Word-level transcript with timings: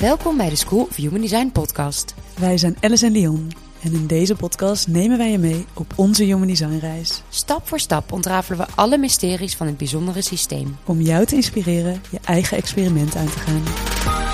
Welkom 0.00 0.36
bij 0.36 0.48
de 0.48 0.56
School 0.56 0.82
of 0.82 0.96
Human 0.96 1.20
Design 1.20 1.50
podcast. 1.52 2.14
Wij 2.38 2.58
zijn 2.58 2.76
Alice 2.80 3.06
en 3.06 3.12
Leon 3.12 3.50
en 3.82 3.92
in 3.92 4.06
deze 4.06 4.34
podcast 4.34 4.88
nemen 4.88 5.18
wij 5.18 5.30
je 5.30 5.38
mee 5.38 5.64
op 5.74 5.92
onze 5.96 6.24
Human 6.24 6.46
Design 6.46 6.78
reis. 6.78 7.22
Stap 7.28 7.68
voor 7.68 7.80
stap 7.80 8.12
ontrafelen 8.12 8.58
we 8.58 8.66
alle 8.74 8.98
mysteries 8.98 9.56
van 9.56 9.66
het 9.66 9.76
bijzondere 9.76 10.22
systeem. 10.22 10.76
Om 10.84 11.00
jou 11.00 11.24
te 11.24 11.34
inspireren 11.34 12.02
je 12.10 12.18
eigen 12.24 12.56
experiment 12.56 13.16
aan 13.16 13.26
te 13.30 13.38
gaan. 13.38 14.29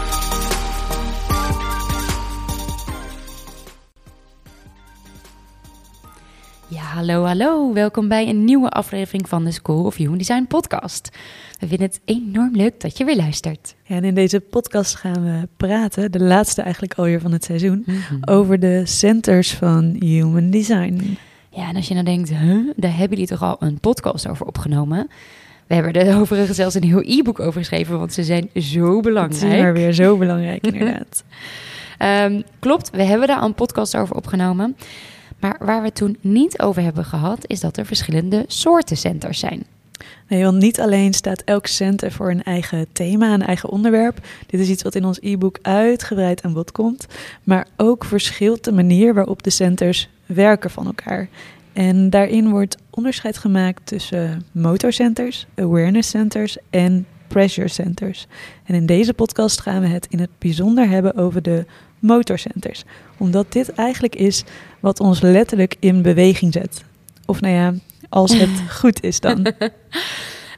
Hallo, 6.97 7.25
hallo. 7.25 7.73
Welkom 7.73 8.09
bij 8.09 8.29
een 8.29 8.45
nieuwe 8.45 8.69
aflevering 8.71 9.29
van 9.29 9.45
de 9.45 9.51
School 9.51 9.85
of 9.85 9.96
Human 9.96 10.19
Design 10.19 10.45
podcast. 10.49 11.09
We 11.59 11.67
vinden 11.67 11.87
het 11.87 12.00
enorm 12.04 12.57
leuk 12.57 12.81
dat 12.81 12.99
je 12.99 13.04
weer 13.04 13.17
luistert. 13.17 13.75
Ja, 13.82 13.96
en 13.96 14.04
in 14.04 14.14
deze 14.14 14.41
podcast 14.41 14.95
gaan 14.95 15.25
we 15.25 15.49
praten, 15.57 16.13
de 16.13 16.21
laatste 16.21 16.63
eigenlijk 16.63 16.95
alweer 16.95 17.21
van 17.21 17.32
het 17.32 17.45
seizoen, 17.45 17.82
Mhm. 17.87 18.31
over 18.31 18.61
de 18.61 18.82
centers 18.87 19.54
van 19.54 19.96
Human 19.99 20.51
Design. 20.51 21.17
Ja, 21.51 21.68
en 21.68 21.77
als 21.77 21.89
je 21.89 21.95
nou 21.95 22.07
denkt, 22.07 22.29
huh, 22.35 22.68
daar 22.77 22.90
hebben 22.96 23.18
jullie 23.18 23.26
toch 23.26 23.43
al 23.43 23.57
een 23.59 23.81
podcast 23.81 24.29
over 24.29 24.46
opgenomen? 24.46 25.09
We 25.67 25.75
hebben 25.75 25.93
er 25.93 26.17
overigens 26.21 26.57
zelfs 26.57 26.75
een 26.75 26.85
heel 26.85 27.03
e-book 27.18 27.40
over 27.40 27.61
geschreven, 27.61 27.99
want 27.99 28.13
ze 28.13 28.25
zijn 28.25 28.43
zo 28.43 28.51
Het 28.51 28.65
is 28.65 28.75
maar 28.82 29.01
belangrijk. 29.01 29.75
weer 29.76 29.93
zo 29.93 30.17
belangrijk 30.17 30.67
inderdaad. 30.73 31.25
Ehm, 31.99 32.41
klopt, 32.59 32.91
we 32.91 33.03
hebben 33.03 33.27
daar 33.28 33.39
al 33.39 33.47
een 33.47 33.55
podcast 33.55 33.97
over 33.97 34.17
opgenomen. 34.17 34.77
Maar 35.41 35.56
waar 35.58 35.81
we 35.81 35.86
het 35.86 35.95
toen 35.95 36.17
niet 36.20 36.61
over 36.61 36.83
hebben 36.83 37.05
gehad, 37.05 37.39
is 37.47 37.61
dat 37.61 37.77
er 37.77 37.86
verschillende 37.86 38.45
soorten 38.47 38.97
centers 38.97 39.39
zijn. 39.39 39.67
Nee, 40.28 40.45
want 40.45 40.59
niet 40.59 40.81
alleen 40.81 41.14
staat 41.14 41.42
elk 41.45 41.67
center 41.67 42.12
voor 42.12 42.31
een 42.31 42.42
eigen 42.42 42.86
thema, 42.92 43.34
een 43.34 43.42
eigen 43.42 43.69
onderwerp. 43.69 44.19
Dit 44.47 44.61
is 44.61 44.69
iets 44.69 44.83
wat 44.83 44.95
in 44.95 45.05
ons 45.05 45.19
e-book 45.20 45.59
uitgebreid 45.62 46.42
aan 46.42 46.53
bod 46.53 46.73
komt. 46.73 47.07
Maar 47.45 47.67
ook 47.77 48.05
verschilt 48.05 48.64
de 48.64 48.73
manier 48.73 49.14
waarop 49.14 49.42
de 49.42 49.51
centers 49.51 50.09
werken 50.27 50.70
van 50.70 50.87
elkaar. 50.87 51.29
En 51.73 52.11
daarin 52.11 52.51
wordt 52.51 52.77
onderscheid 52.91 53.39
gemaakt 53.39 53.81
tussen 53.84 54.47
motorcenters, 54.53 55.47
awareness 55.55 56.11
centers 56.11 56.57
en 56.70 57.07
pressure 57.27 57.69
centers. 57.69 58.27
En 58.64 58.75
in 58.75 58.87
deze 58.87 59.14
podcast 59.14 59.61
gaan 59.61 59.81
we 59.81 59.87
het 59.87 60.07
in 60.11 60.20
het 60.20 60.31
bijzonder 60.39 60.89
hebben 60.89 61.17
over 61.17 61.42
de 61.42 61.67
motorcenters. 61.98 62.84
Omdat 63.19 63.53
dit 63.53 63.72
eigenlijk 63.72 64.17
is 64.17 64.45
wat 64.81 65.00
ons 65.00 65.20
letterlijk 65.20 65.77
in 65.78 66.03
beweging 66.03 66.53
zet. 66.53 66.84
Of 67.27 67.41
nou 67.41 67.55
ja, 67.55 67.75
als 68.08 68.39
het 68.39 68.50
goed 68.81 69.03
is 69.03 69.20
dan. 69.20 69.47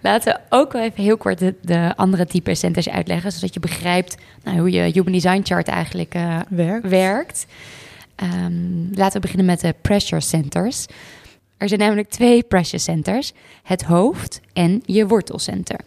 Laten 0.02 0.32
we 0.32 0.56
ook 0.56 0.72
wel 0.72 0.82
even 0.82 1.02
heel 1.02 1.16
kort 1.16 1.38
de, 1.38 1.54
de 1.62 1.92
andere 1.96 2.26
type 2.26 2.54
centers 2.54 2.88
uitleggen, 2.88 3.32
zodat 3.32 3.54
je 3.54 3.60
begrijpt 3.60 4.16
nou, 4.44 4.58
hoe 4.58 4.70
je 4.70 4.80
Human 4.80 5.12
Design 5.12 5.40
Chart 5.42 5.68
eigenlijk 5.68 6.14
eh, 6.14 6.38
Werkt. 6.48 6.88
werkt. 6.88 7.46
Ehm, 8.14 8.94
laten 8.94 9.12
we 9.12 9.20
beginnen 9.20 9.46
met 9.46 9.60
de 9.60 9.74
pressure 9.82 10.20
centers. 10.20 10.86
Er 11.56 11.68
zijn 11.68 11.80
namelijk 11.80 12.08
twee 12.08 12.42
pressure 12.42 12.82
centers: 12.82 13.32
het 13.62 13.82
hoofd 13.82 14.40
en 14.52 14.82
je 14.84 15.06
wortelcenter. 15.06 15.80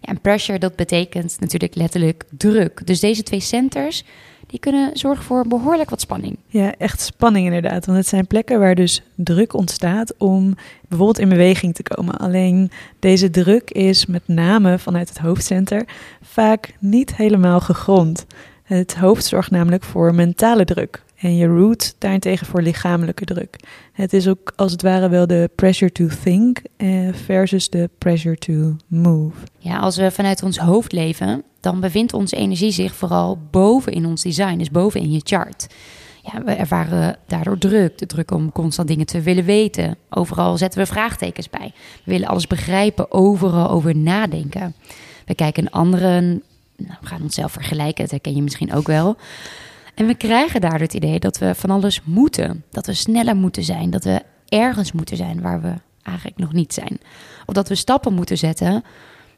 Ja, 0.00 0.08
en 0.08 0.20
pressure 0.20 0.58
dat 0.58 0.76
betekent 0.76 1.36
natuurlijk 1.40 1.74
letterlijk 1.74 2.24
druk. 2.30 2.86
Dus 2.86 3.00
deze 3.00 3.22
twee 3.22 3.40
centers 3.40 4.04
die 4.50 4.60
kunnen 4.60 4.90
zorgen 4.96 5.24
voor 5.24 5.46
behoorlijk 5.48 5.90
wat 5.90 6.00
spanning. 6.00 6.36
Ja, 6.46 6.74
echt 6.78 7.00
spanning 7.00 7.46
inderdaad. 7.46 7.86
Want 7.86 7.98
het 7.98 8.06
zijn 8.06 8.26
plekken 8.26 8.58
waar 8.58 8.74
dus 8.74 9.02
druk 9.14 9.54
ontstaat 9.54 10.14
om 10.18 10.54
bijvoorbeeld 10.88 11.18
in 11.18 11.28
beweging 11.28 11.74
te 11.74 11.82
komen. 11.82 12.16
Alleen 12.16 12.70
deze 12.98 13.30
druk 13.30 13.70
is 13.70 14.06
met 14.06 14.22
name 14.26 14.78
vanuit 14.78 15.08
het 15.08 15.18
hoofdcenter 15.18 15.84
vaak 16.22 16.74
niet 16.78 17.16
helemaal 17.16 17.60
gegrond. 17.60 18.26
Het 18.62 18.96
hoofd 18.96 19.24
zorgt 19.24 19.50
namelijk 19.50 19.82
voor 19.82 20.14
mentale 20.14 20.64
druk. 20.64 21.02
En 21.16 21.36
je 21.36 21.46
root 21.46 21.94
daarentegen 21.98 22.46
voor 22.46 22.62
lichamelijke 22.62 23.24
druk. 23.24 23.56
Het 23.92 24.12
is 24.12 24.28
ook 24.28 24.52
als 24.56 24.72
het 24.72 24.82
ware 24.82 25.08
wel 25.08 25.26
de 25.26 25.50
pressure 25.54 25.92
to 25.92 26.06
think 26.22 26.58
eh, 26.76 26.88
versus 27.12 27.70
de 27.70 27.90
pressure 27.98 28.36
to 28.36 28.76
move. 28.86 29.36
Ja, 29.58 29.78
als 29.78 29.96
we 29.96 30.10
vanuit 30.10 30.42
ons 30.42 30.58
hoofd 30.58 30.92
leven, 30.92 31.42
dan 31.60 31.80
bevindt 31.80 32.12
onze 32.12 32.36
energie 32.36 32.70
zich 32.70 32.94
vooral 32.94 33.38
boven 33.50 33.92
in 33.92 34.06
ons 34.06 34.22
design, 34.22 34.58
dus 34.58 34.70
boven 34.70 35.00
in 35.00 35.12
je 35.12 35.20
chart. 35.24 35.66
Ja, 36.22 36.42
we 36.42 36.52
ervaren 36.52 37.16
daardoor 37.26 37.58
druk, 37.58 37.98
de 37.98 38.06
druk 38.06 38.30
om 38.30 38.52
constant 38.52 38.88
dingen 38.88 39.06
te 39.06 39.20
willen 39.20 39.44
weten. 39.44 39.96
Overal 40.10 40.56
zetten 40.56 40.80
we 40.80 40.86
vraagtekens 40.86 41.50
bij. 41.50 41.72
We 42.04 42.12
willen 42.12 42.28
alles 42.28 42.46
begrijpen, 42.46 43.12
overal 43.12 43.70
over 43.70 43.96
nadenken. 43.96 44.74
We 45.26 45.34
kijken 45.34 45.70
anderen, 45.70 46.42
nou, 46.76 46.96
we 47.00 47.06
gaan 47.06 47.22
onszelf 47.22 47.52
vergelijken, 47.52 48.02
dat 48.02 48.10
herken 48.10 48.34
je 48.34 48.42
misschien 48.42 48.72
ook 48.72 48.86
wel. 48.86 49.16
En 49.94 50.06
we 50.06 50.14
krijgen 50.14 50.60
daardoor 50.60 50.80
het 50.80 50.94
idee 50.94 51.18
dat 51.18 51.38
we 51.38 51.54
van 51.54 51.70
alles 51.70 52.00
moeten. 52.04 52.64
Dat 52.70 52.86
we 52.86 52.94
sneller 52.94 53.36
moeten 53.36 53.64
zijn, 53.64 53.90
dat 53.90 54.04
we 54.04 54.22
ergens 54.48 54.92
moeten 54.92 55.16
zijn 55.16 55.40
waar 55.40 55.60
we 55.60 55.74
eigenlijk 56.02 56.38
nog 56.38 56.52
niet 56.52 56.74
zijn. 56.74 57.00
Of 57.46 57.54
dat 57.54 57.68
we 57.68 57.74
stappen 57.74 58.14
moeten 58.14 58.38
zetten 58.38 58.84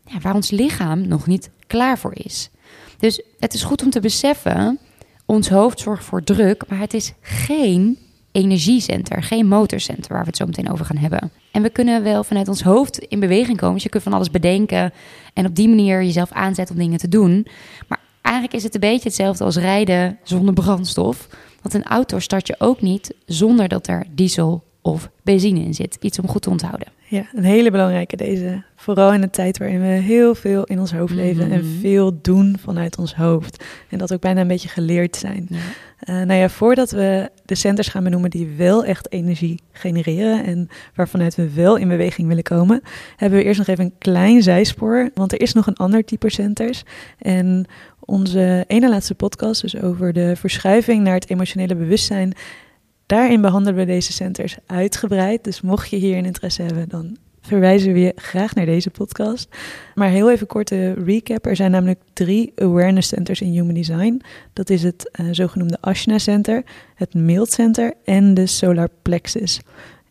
ja, 0.05 0.21
waar 0.21 0.35
ons 0.35 0.51
lichaam 0.51 1.09
nog 1.09 1.27
niet 1.27 1.51
klaar 1.67 1.99
voor 1.99 2.15
is. 2.15 2.51
Dus 2.99 3.23
het 3.39 3.55
is 3.55 3.63
goed 3.63 3.83
om 3.83 3.91
te 3.91 4.01
beseffen, 4.01 4.79
ons 5.27 5.49
hoofd 5.49 5.81
zorgt 5.81 6.05
voor 6.05 6.25
druk, 6.25 6.65
maar 6.69 6.79
het 6.79 6.95
is 6.95 7.13
geen 7.21 7.99
energiecenter, 8.33 9.23
geen 9.23 9.47
motorcenter 9.47 10.13
waar 10.13 10.21
we 10.23 10.27
het 10.27 10.37
zo 10.37 10.47
meteen 10.47 10.71
over 10.71 10.85
gaan 10.85 10.97
hebben. 10.97 11.31
En 11.51 11.63
we 11.63 11.71
kunnen 11.71 12.03
wel 12.03 12.25
vanuit 12.25 12.49
ons 12.49 12.63
hoofd 12.63 12.99
in 12.99 13.21
beweging 13.21 13.57
komen, 13.57 13.75
dus 13.75 13.83
je 13.83 13.89
kunt 13.89 14.03
van 14.03 14.13
alles 14.13 14.31
bedenken 14.31 14.93
en 15.35 15.47
op 15.47 15.55
die 15.55 15.69
manier 15.69 16.03
jezelf 16.03 16.33
aanzetten 16.33 16.75
om 16.75 16.81
dingen 16.81 16.99
te 16.99 17.09
doen. 17.09 17.47
Maar 17.89 18.01
eigenlijk 18.23 18.57
is 18.57 18.63
het 18.63 18.75
een 18.75 18.81
beetje 18.81 19.09
hetzelfde 19.09 19.45
als 19.45 19.57
rijden 19.57 20.19
zonder 20.23 20.55
brandstof. 20.55 21.29
Want 21.63 21.75
een 21.75 21.85
auto 21.85 22.19
start 22.19 22.47
je 22.47 22.55
ook 22.59 22.81
niet 22.81 23.15
zonder 23.27 23.69
dat 23.69 23.87
er 23.87 24.07
diesel 24.15 24.65
of 24.81 25.11
benzine 25.23 25.61
in 25.61 25.75
zit. 25.75 25.97
Iets 26.01 26.19
om 26.19 26.29
goed 26.29 26.43
te 26.43 26.51
onthouden. 26.51 26.89
Ja, 27.13 27.25
een 27.35 27.45
hele 27.45 27.71
belangrijke 27.71 28.17
deze. 28.17 28.63
Vooral 28.77 29.13
in 29.13 29.21
de 29.21 29.31
tijd 29.31 29.59
waarin 29.59 29.81
we 29.81 29.87
heel 29.87 30.35
veel 30.35 30.65
in 30.65 30.79
ons 30.79 30.93
hoofd 30.93 31.15
leven 31.15 31.51
en 31.51 31.61
Mhm. 31.61 31.81
veel 31.81 32.19
doen 32.23 32.57
vanuit 32.61 32.99
ons 32.99 33.15
hoofd. 33.15 33.65
En 33.89 33.99
dat 33.99 34.13
ook 34.13 34.21
bijna 34.21 34.41
een 34.41 34.49
beetje 34.49 34.69
geleerd 34.69 35.17
zijn. 35.17 35.47
Ja. 35.51 35.57
Eh, 35.99 36.15
nou 36.15 36.41
ja, 36.41 36.49
voordat 36.49 36.91
we 36.91 37.31
de 37.45 37.55
centers 37.55 37.89
gaan 37.89 38.05
benoemen 38.05 38.31
die 38.31 38.49
wel 38.57 38.85
echt 38.85 39.13
energie 39.13 39.61
genereren 39.73 40.45
en 40.45 40.69
waarvanuit 40.95 41.35
we 41.35 41.51
wel 41.53 41.77
in 41.77 41.89
beweging 41.89 42.29
willen 42.29 42.43
komen, 42.43 42.81
hebben 43.17 43.39
we 43.39 43.45
eerst 43.45 43.59
nog 43.59 43.69
even 43.69 43.85
een 43.85 43.95
klein 43.99 44.43
zijspoor. 44.43 45.11
Want 45.15 45.33
er 45.33 45.41
is 45.41 45.53
nog 45.53 45.67
een 45.67 45.77
ander 45.77 46.05
type 46.05 46.31
centers. 46.31 46.83
En 47.19 47.65
onze 48.01 48.65
ene 48.67 48.89
laatste 48.89 49.15
podcast, 49.15 49.61
dus 49.61 49.83
over 49.83 50.13
de 50.13 50.37
verschuiving 50.37 51.03
naar 51.03 51.15
het 51.15 51.31
emotionele 51.31 51.75
bewustzijn, 51.75 52.33
daarin 53.13 53.41
behandelen 53.41 53.79
we 53.79 53.85
deze 53.85 54.13
centers 54.13 54.57
uitgebreid. 54.67 55.45
Dus 55.45 55.61
mocht 55.61 55.91
je 55.91 55.97
hier 55.97 56.17
een 56.17 56.25
interesse 56.25 56.63
hebben, 56.63 56.89
dan 56.89 57.17
verwijzen 57.41 57.93
we 57.93 57.99
je 57.99 58.13
graag 58.17 58.55
naar 58.55 58.67
deze 58.67 58.91
podcast. 58.91 59.49
Maar 59.95 60.09
heel 60.09 60.31
even 60.31 60.47
korte 60.47 60.93
recap. 60.93 61.47
Er 61.47 61.57
zijn 61.57 61.71
namelijk 61.71 62.01
drie 62.13 62.53
awareness 62.57 63.09
centers 63.09 63.41
in 63.41 63.51
Human 63.51 63.75
Design. 63.75 64.23
Dat 64.53 64.71
is 64.71 64.83
het 64.83 65.11
eh, 65.11 65.27
zogenoemde 65.31 65.79
Ashna 65.81 66.19
Center, 66.19 66.65
het 66.95 67.15
Mild 67.15 67.51
Center 67.53 67.95
en 68.05 68.35
de 68.35 68.47
Solar 68.47 68.89
Plexus. 69.03 69.61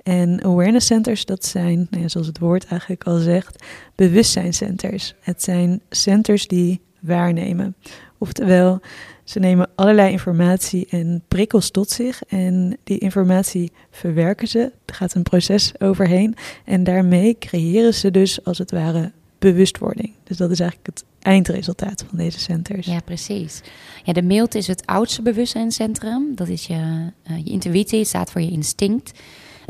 En 0.04 0.44
awareness 0.44 0.88
centers, 0.88 1.26
dat 1.26 1.46
zijn, 1.46 1.88
nou 1.90 2.04
ja, 2.04 2.10
zoals 2.10 2.28
het 2.28 2.40
woord 2.40 2.66
eigenlijk 2.66 3.04
al 3.04 3.18
zegt, 3.18 3.64
bewustzijncenters. 3.96 5.16
Het 5.20 5.44
zijn 5.44 5.82
centers 5.90 6.48
die 6.48 6.82
waarnemen. 7.00 7.76
Oftewel, 8.22 8.80
ze 9.24 9.40
nemen 9.40 9.70
allerlei 9.76 10.12
informatie 10.12 10.88
en 10.90 11.24
prikkels 11.28 11.72
tot 11.72 11.90
zich 11.90 12.24
en 12.28 12.78
die 12.84 12.98
informatie 12.98 13.72
verwerken 13.92 14.48
ze. 14.48 14.60
Er 14.86 14.94
gaat 14.94 15.14
een 15.14 15.24
proces 15.24 15.72
overheen 15.80 16.36
en 16.66 16.84
daarmee 16.84 17.36
creëren 17.40 17.94
ze 17.94 18.12
dus 18.12 18.46
als 18.46 18.58
het 18.58 18.72
ware 18.72 19.12
bewustwording. 19.40 20.14
Dus 20.24 20.38
dat 20.38 20.52
is 20.52 20.60
eigenlijk 20.60 20.90
het 20.96 21.06
eindresultaat 21.20 22.06
van 22.10 22.18
deze 22.18 22.40
centers. 22.40 22.88
Ja, 22.88 23.00
precies. 23.00 23.62
Ja, 24.04 24.14
de 24.14 24.22
mild 24.22 24.56
is 24.56 24.68
het 24.68 24.86
oudste 24.86 25.22
bewustzijnscentrum. 25.22 26.36
Dat 26.36 26.48
is 26.48 26.66
je, 26.66 27.12
eh, 27.24 27.38
je 27.38 27.52
intuïtie, 27.52 28.06
staat 28.06 28.32
voor 28.32 28.42
je 28.42 28.52
instinct. 28.52 29.20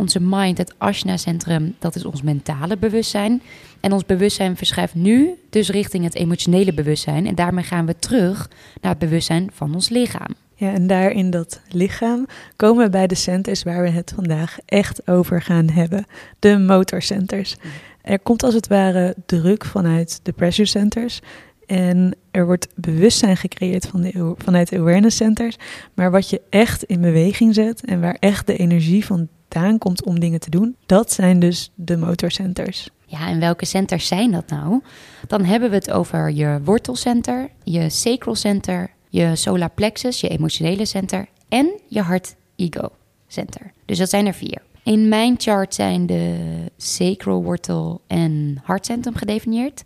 Onze 0.02 0.20
mind, 0.22 0.58
het 0.58 0.74
Ashna-centrum, 0.78 1.76
dat 1.80 1.96
is 1.96 2.06
ons 2.06 2.22
mentale 2.22 2.78
bewustzijn. 2.78 3.42
En 3.80 3.92
ons 3.92 4.06
bewustzijn 4.06 4.58
verschuift 4.58 4.96
nu 4.96 5.34
dus 5.50 5.70
richting 5.70 6.04
het 6.04 6.16
emotionele 6.16 6.74
bewustzijn. 6.74 7.28
En 7.28 7.36
daarmee 7.36 7.64
gaan 7.64 7.86
we 7.86 7.96
terug 7.96 8.50
naar 8.82 8.92
het 8.92 9.00
bewustzijn 9.00 9.50
van 9.54 9.74
ons 9.74 9.90
lichaam. 9.90 10.36
Ja, 10.56 10.74
en 10.74 10.88
daar 10.88 11.12
in 11.12 11.30
dat 11.30 11.62
lichaam 11.70 12.26
komen 12.56 12.84
we 12.84 12.90
bij 12.90 13.08
de 13.08 13.16
centers 13.16 13.64
waar 13.64 13.82
we 13.82 13.90
het 13.90 14.12
vandaag 14.16 14.58
echt 14.66 15.08
over 15.08 15.42
gaan 15.42 15.70
hebben. 15.70 16.06
De 16.40 16.58
motorcenters. 16.58 17.56
Er 18.02 18.20
komt 18.20 18.44
als 18.44 18.54
het 18.54 18.68
ware 18.68 19.16
druk 19.26 19.66
vanuit 19.66 20.20
de 20.24 20.32
pressure 20.32 20.68
centers. 20.68 21.20
En 21.66 22.16
er 22.32 22.46
wordt 22.46 22.68
bewustzijn 22.76 23.38
gecreëerd 23.38 23.88
van 23.88 24.02
de, 24.02 24.34
vanuit 24.38 24.74
awareness 24.74 25.18
centers. 25.18 25.56
Maar 25.94 26.12
wat 26.12 26.30
je 26.30 26.42
echt 26.50 26.84
in 26.84 27.02
beweging 27.02 27.54
zet 27.54 27.86
en 27.86 28.02
waar 28.02 28.18
echt 28.20 28.48
de 28.48 28.58
energie 28.58 29.06
vandaan 29.54 29.78
komt 29.78 30.04
om 30.04 30.20
dingen 30.20 30.40
te 30.40 30.50
doen, 30.50 30.76
dat 30.86 31.12
zijn 31.12 31.40
dus 31.40 31.72
de 31.76 31.98
motorcenters. 31.98 32.90
Ja, 33.06 33.28
en 33.28 33.40
welke 33.40 33.66
centers 33.66 34.08
zijn 34.08 34.32
dat 34.32 34.50
nou? 34.50 34.82
Dan 35.28 35.44
hebben 35.46 35.70
we 35.70 35.76
het 35.76 35.92
over 35.92 36.32
je 36.32 36.60
wortelcenter, 36.64 37.50
je 37.64 37.90
sacral 37.90 38.36
center, 38.36 38.92
je 39.10 39.36
solar 39.36 39.70
plexus, 39.70 40.22
je 40.22 40.28
emotionele 40.28 40.86
center 40.86 41.28
en 41.50 41.72
je 41.88 42.02
hart 42.02 42.36
ego 42.56 42.90
center. 43.28 43.72
Dus 43.86 43.98
dat 43.98 44.10
zijn 44.10 44.26
er 44.26 44.34
vier. 44.34 44.62
In 44.84 45.10
mijn 45.10 45.36
chart 45.38 45.74
zijn 45.76 46.06
de 46.06 46.36
sacral 46.78 47.44
wortel 47.44 48.02
en 48.08 48.62
hartcentrum 48.64 49.16
gedefinieerd. 49.16 49.84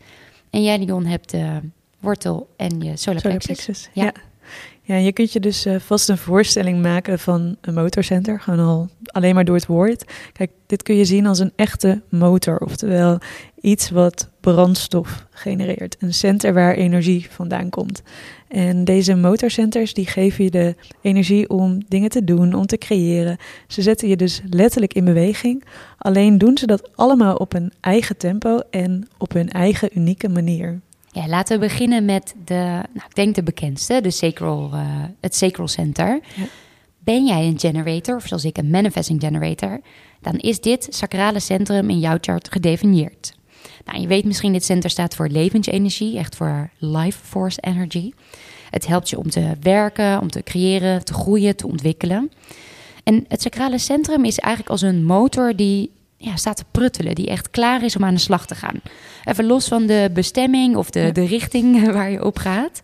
En 0.49 0.63
jij, 0.63 0.77
Dion, 0.77 1.05
hebt 1.05 1.29
de 1.31 1.59
wortel 1.99 2.49
en 2.57 2.69
je 2.81 2.97
solar, 2.97 3.19
Solar 3.21 3.21
plexus. 3.21 3.45
plexus, 3.65 3.89
Ja. 3.93 4.03
ja. 4.03 4.11
Ja. 4.85 4.95
je 4.95 5.11
kunt 5.11 5.33
je 5.33 5.39
dus 5.39 5.65
eh, 5.65 5.75
vast 5.79 6.09
een 6.09 6.17
voorstelling 6.17 6.81
maken 6.81 7.19
van 7.19 7.55
een 7.61 7.73
motorcenter. 7.73 8.39
Gewoon 8.39 8.65
al 8.65 8.89
alleen 9.05 9.35
maar 9.35 9.45
door 9.45 9.55
het 9.55 9.65
woord. 9.65 10.05
Kijk, 10.31 10.51
dit 10.65 10.83
kun 10.83 10.95
je 10.95 11.05
zien 11.05 11.25
als 11.25 11.39
een 11.39 11.53
echte 11.55 12.01
motor. 12.09 12.57
Oftewel 12.57 13.19
iets 13.61 13.89
wat 13.89 14.29
brandstof 14.39 15.25
genereert. 15.31 15.95
Een 15.99 16.13
center 16.13 16.53
waar 16.53 16.73
energie 16.73 17.27
vandaan 17.29 17.69
komt. 17.69 18.01
En 18.47 18.83
deze 18.83 19.15
motorcenters 19.15 19.93
die 19.93 20.07
geven 20.07 20.43
je 20.43 20.51
de 20.51 20.75
energie 21.01 21.49
om 21.49 21.79
dingen 21.87 22.09
te 22.09 22.23
doen, 22.23 22.53
om 22.53 22.65
te 22.65 22.77
creëren. 22.77 23.37
Ze 23.67 23.81
zetten 23.81 24.07
je 24.07 24.15
dus 24.15 24.41
letterlijk 24.49 24.93
in 24.93 25.05
beweging. 25.05 25.63
Alleen 25.97 26.37
doen 26.37 26.57
ze 26.57 26.65
dat 26.65 26.89
allemaal 26.95 27.35
op 27.35 27.53
een 27.53 27.71
eigen 27.81 28.17
tempo 28.17 28.59
en 28.69 29.07
op 29.17 29.33
hun 29.33 29.49
eigen 29.49 29.89
unieke 29.97 30.29
manier. 30.29 30.79
Ja, 31.15 31.27
laten 31.27 31.59
we 31.59 31.65
beginnen 31.65 32.05
met 32.05 32.35
de, 32.45 32.53
nou, 32.93 33.07
ik 33.09 33.15
denk 33.15 33.35
de 33.35 33.43
bekendste, 33.43 34.01
de 34.01 34.11
sacral, 34.11 34.69
eh, 34.73 35.03
het 35.21 35.35
sacral 35.35 35.67
center. 35.67 36.19
Ja. 36.35 36.45
Ben 36.99 37.25
jij 37.25 37.47
een 37.47 37.59
generator, 37.59 38.15
of 38.15 38.27
zoals 38.27 38.45
ik 38.45 38.57
een 38.57 38.69
manifesting 38.69 39.21
generator, 39.21 39.81
dan 40.21 40.37
is 40.37 40.59
dit 40.59 40.87
sacrale 40.89 41.39
centrum 41.39 41.89
in 41.89 41.99
jouw 41.99 42.17
chart 42.21 42.51
gedefinieerd. 42.51 43.33
Nou, 43.85 44.01
je 44.01 44.07
weet 44.07 44.25
misschien, 44.25 44.53
dit 44.53 44.63
center 44.63 44.89
staat 44.89 45.15
voor 45.15 45.27
levensenergie, 45.27 46.17
echt 46.17 46.35
voor 46.35 46.69
life 46.77 47.19
force 47.23 47.61
energy. 47.61 48.11
Het 48.69 48.87
helpt 48.87 49.09
je 49.09 49.17
om 49.17 49.29
te 49.29 49.53
werken, 49.61 50.21
om 50.21 50.31
te 50.31 50.43
creëren, 50.43 51.05
te 51.05 51.13
groeien, 51.13 51.55
te 51.55 51.67
ontwikkelen. 51.67 52.31
En 53.03 53.25
het 53.27 53.41
sacrale 53.41 53.77
centrum 53.77 54.25
is 54.25 54.39
eigenlijk 54.39 54.71
als 54.71 54.81
een 54.81 55.05
motor 55.05 55.55
die 55.55 55.91
ja, 56.25 56.35
staat 56.35 56.57
te 56.57 56.65
pruttelen, 56.71 57.15
die 57.15 57.27
echt 57.27 57.49
klaar 57.49 57.83
is 57.83 57.95
om 57.95 58.03
aan 58.03 58.13
de 58.13 58.19
slag 58.19 58.45
te 58.45 58.55
gaan. 58.55 58.81
Even 59.23 59.45
los 59.45 59.67
van 59.67 59.85
de 59.85 60.09
bestemming 60.13 60.75
of 60.75 60.89
de, 60.89 60.99
Ja. 60.99 61.11
de 61.11 61.25
richting 61.25 61.85
waar 61.93 62.11
je 62.11 62.25
op 62.25 62.37
gaat. 62.37 62.81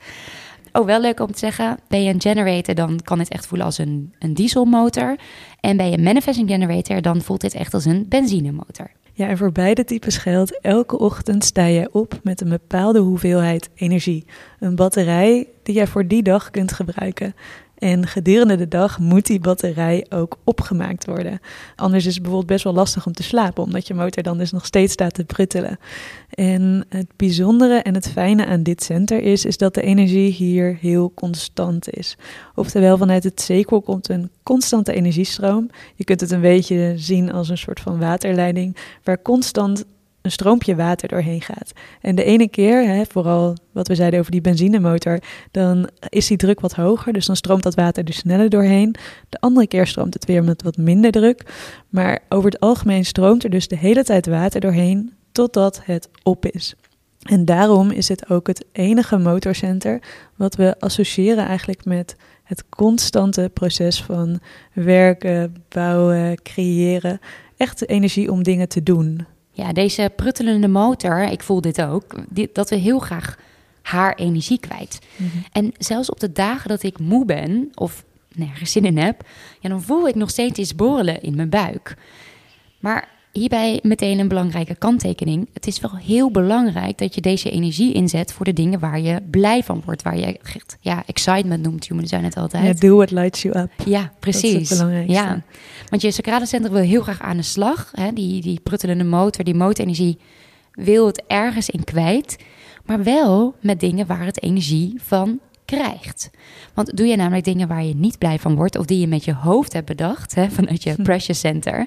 Oh, 0.73 0.85
wel 0.85 1.01
leuk 1.01 1.19
om 1.19 1.31
te 1.31 1.38
zeggen, 1.39 1.77
ben 1.88 2.03
je 2.03 2.13
een 2.13 2.21
generator, 2.21 2.75
dan 2.75 2.99
kan 3.03 3.19
het 3.19 3.29
echt 3.29 3.45
voelen 3.47 3.65
als 3.65 3.77
een, 3.77 4.13
een 4.19 4.33
dieselmotor. 4.33 5.15
En 5.59 5.77
ben 5.77 5.89
je 5.89 5.97
een 5.97 6.03
manifesting 6.03 6.49
generator, 6.49 7.01
dan 7.01 7.21
voelt 7.21 7.41
dit 7.41 7.53
echt 7.53 7.73
als 7.73 7.85
een 7.85 8.05
benzinemotor. 8.09 8.91
Ja, 9.13 9.27
en 9.27 9.38
voor 9.38 9.51
beide 9.51 9.83
types 9.83 10.17
geldt, 10.17 10.59
elke 10.61 10.99
ochtend 10.99 11.43
sta 11.45 11.65
je 11.65 11.89
op 11.91 12.19
met 12.23 12.41
een 12.41 12.49
bepaalde 12.49 12.99
hoeveelheid 12.99 13.69
energie. 13.75 14.25
Een 14.59 14.75
batterij 14.75 15.47
die 15.63 15.75
jij 15.75 15.88
voor 15.88 16.07
die 16.07 16.23
dag 16.23 16.49
kunt 16.49 16.71
gebruiken. 16.73 17.35
En 17.81 18.07
gedurende 18.07 18.56
de 18.56 18.68
dag 18.68 19.00
moet 19.00 19.25
die 19.25 19.39
batterij 19.39 20.06
ook 20.10 20.38
opgemaakt 20.44 21.06
worden. 21.06 21.39
Anders 21.75 22.06
is 22.06 22.13
het 22.13 22.22
bijvoorbeeld 22.22 22.51
best 22.51 22.63
wel 22.63 22.74
lastig 22.74 23.06
om 23.06 23.13
te 23.13 23.24
slapen, 23.24 23.63
omdat 23.63 23.88
je 23.88 23.94
motor 23.94 24.24
dan 24.24 24.38
dus 24.38 24.51
nog 24.51 24.66
steeds 24.66 24.94
staat 24.94 25.13
te 25.13 25.24
pruttelen. 25.24 25.80
En 26.30 26.86
het 26.89 27.07
bijzondere 27.16 27.75
en 27.75 27.94
het 27.94 28.10
fijne 28.10 28.45
aan 28.45 28.63
dit 28.63 28.83
center 28.83 29.22
is, 29.22 29.45
is 29.45 29.57
dat 29.57 29.74
de 29.74 29.81
energie 29.81 30.31
hier 30.31 30.78
heel 30.81 31.12
constant 31.16 31.89
is. 31.89 32.18
Oftewel, 32.56 32.98
vanuit 32.98 33.24
het 33.24 33.42
zekel 33.42 33.81
komt 33.81 34.10
een 34.10 34.30
constante 34.44 34.94
energiestroom. 34.94 35.69
Je 35.95 36.04
kunt 36.04 36.22
het 36.22 36.31
een 36.31 36.42
beetje 36.42 36.94
zien 36.95 37.31
als 37.31 37.50
een 37.50 37.57
soort 37.57 37.80
van 37.80 38.00
waterleiding, 38.00 38.77
waar 39.04 39.22
constant 39.22 39.86
een 40.21 40.31
stroompje 40.31 40.75
water 40.75 41.07
doorheen 41.07 41.41
gaat. 41.41 41.71
En 42.01 42.15
de 42.15 42.23
ene 42.23 42.50
keer, 42.50 42.88
hè, 42.88 43.03
vooral 43.09 43.57
wat 43.71 43.88
we 43.88 43.95
zeiden 43.95 44.19
over 44.19 44.31
die 44.31 44.41
benzinemotor, 44.41 45.19
dan 45.51 45.89
is 46.09 46.27
die 46.27 46.38
druk 46.38 46.59
wat 46.59 46.73
hoger, 46.73 47.13
dus 47.13 47.25
dan 47.25 47.35
stroomt 47.35 47.63
dat 47.63 47.75
water 47.75 48.03
er 48.03 48.13
sneller 48.13 48.50
doorheen. 48.50 48.95
De 49.29 49.39
andere 49.39 49.68
keer 49.68 49.88
stroomt 49.88 50.13
het 50.13 50.25
weer 50.25 50.44
met 50.44 50.63
wat 50.63 50.77
minder 50.77 51.12
druk. 51.12 51.45
Maar 51.89 52.19
over 52.29 52.50
het 52.51 52.59
algemeen 52.59 53.06
stroomt 53.06 53.44
er 53.44 53.50
dus 53.50 53.68
de 53.68 53.77
hele 53.77 54.03
tijd 54.03 54.25
water 54.25 54.62
doorheen 54.62 55.13
totdat 55.31 55.81
het 55.83 56.09
op 56.24 56.45
is. 56.45 56.75
En 57.21 57.45
daarom 57.45 57.91
is 57.91 58.07
het 58.07 58.29
ook 58.29 58.47
het 58.47 58.65
enige 58.71 59.17
motorcenter 59.17 60.01
wat 60.35 60.56
we 60.56 60.75
associëren 60.79 61.45
eigenlijk 61.45 61.85
met 61.85 62.15
het 62.44 62.69
constante 62.69 63.51
proces 63.53 64.03
van 64.03 64.39
werken, 64.74 65.63
bouwen, 65.69 66.41
creëren. 66.41 67.19
Echt 67.57 67.89
energie 67.89 68.31
om 68.31 68.44
dingen 68.44 68.67
te 68.67 68.83
doen. 68.83 69.25
Ja, 69.62 69.74
deze 69.74 70.12
pruttelende 70.16 70.68
motor, 70.68 71.24
ik 71.24 71.44
voel 71.44 71.62
dit 71.62 71.81
ook, 71.81 72.04
die- 72.30 72.50
dat 72.54 72.69
we 72.69 72.75
heel 72.75 73.00
graag 73.00 73.38
haar 73.81 74.16
energie 74.16 74.60
kwijt. 74.60 75.00
En 75.52 75.74
zelfs 75.78 76.10
op 76.10 76.19
de 76.19 76.31
dagen 76.31 76.69
dat 76.69 76.84
ik 76.84 77.00
moe 77.00 77.25
ben 77.25 77.69
of 77.75 78.04
nergens 78.36 78.72
zin 78.72 78.86
in 78.86 78.98
heb, 78.98 79.22
ja, 79.60 79.69
dan 79.69 79.81
voel 79.81 80.08
ik 80.08 80.16
nog 80.16 80.30
steeds 80.30 80.60
iets 80.60 80.75
borrelen 80.75 81.22
in 81.22 81.36
mijn 81.36 81.50
buik. 81.50 81.96
Maar 82.80 83.10
hierbij 83.31 83.80
meteen 83.83 84.19
een 84.19 84.28
belangrijke 84.28 84.75
kanttekening. 84.75 85.50
Het 85.54 85.68
is 85.68 85.80
wel 85.80 85.95
heel 85.95 86.31
belangrijk 86.31 86.98
dat 86.98 87.16
je 87.16 87.22
deze 87.22 87.50
energie 87.50 87.94
inzet 87.94 88.33
voor 88.33 88.45
de 88.45 88.54
dingen 88.54 88.80
waar 88.80 89.00
je 89.00 89.22
blij 89.31 89.63
van 89.63 89.81
wordt. 89.86 90.01
Waar 90.01 90.18
je 90.18 90.39
echt, 90.44 90.78
ja, 90.80 91.04
excitement 91.06 91.63
noemt 91.63 91.88
Human 91.88 92.04
Design 92.04 92.24
het 92.24 92.36
Ja, 92.36 92.42
altijd. 92.42 92.81
do 92.81 92.95
what 92.95 93.12
lights 93.12 93.42
you 93.42 93.57
up. 93.60 93.72
Ja, 93.86 94.12
precies. 94.19 94.51
Dat 94.51 94.62
is 94.62 94.69
het 94.69 94.78
belangrijkste. 94.78 95.24
Ja, 95.24 95.42
want 95.89 96.01
je 96.01 96.12
sacrale 96.12 96.45
centrum 96.45 96.74
wil 96.74 96.83
heel 96.83 97.01
graag 97.01 97.22
aan 97.22 97.38
de 97.38 97.44
slag. 97.44 97.92
Hè? 97.95 98.13
Die, 98.13 98.42
die 98.42 98.60
pruttelende 98.63 99.04
motor, 99.04 99.44
die 99.44 99.56
motorenergie 99.56 100.18
wil 100.72 101.06
het 101.06 101.24
ergens 101.27 101.69
in 101.69 101.84
kwijt. 101.84 102.38
Maar 102.86 103.04
wel 103.04 103.56
met 103.62 103.80
dingen 103.80 104.07
waar 104.07 104.25
het 104.25 104.42
energie 104.44 104.94
van 104.98 105.39
krijgt. 105.66 106.30
Want 106.74 106.98
doe 106.98 107.07
je 107.07 107.16
namelijk 107.16 107.44
dingen 107.45 107.68
waar 107.68 107.84
je 107.84 107.95
niet 107.95 108.18
blij 108.18 108.39
van 108.39 108.56
wordt... 108.56 108.77
of 108.77 108.86
die 108.86 109.00
je 109.00 109.07
met 109.07 109.25
je 109.25 109.34
hoofd 109.34 109.74
hebt 109.74 109.86
bedacht, 109.86 110.36
hè, 110.36 110.50
vanuit 110.50 110.84
je 110.84 110.94
Hm. 110.94 111.01
pressure 111.04 111.34
center... 111.38 111.86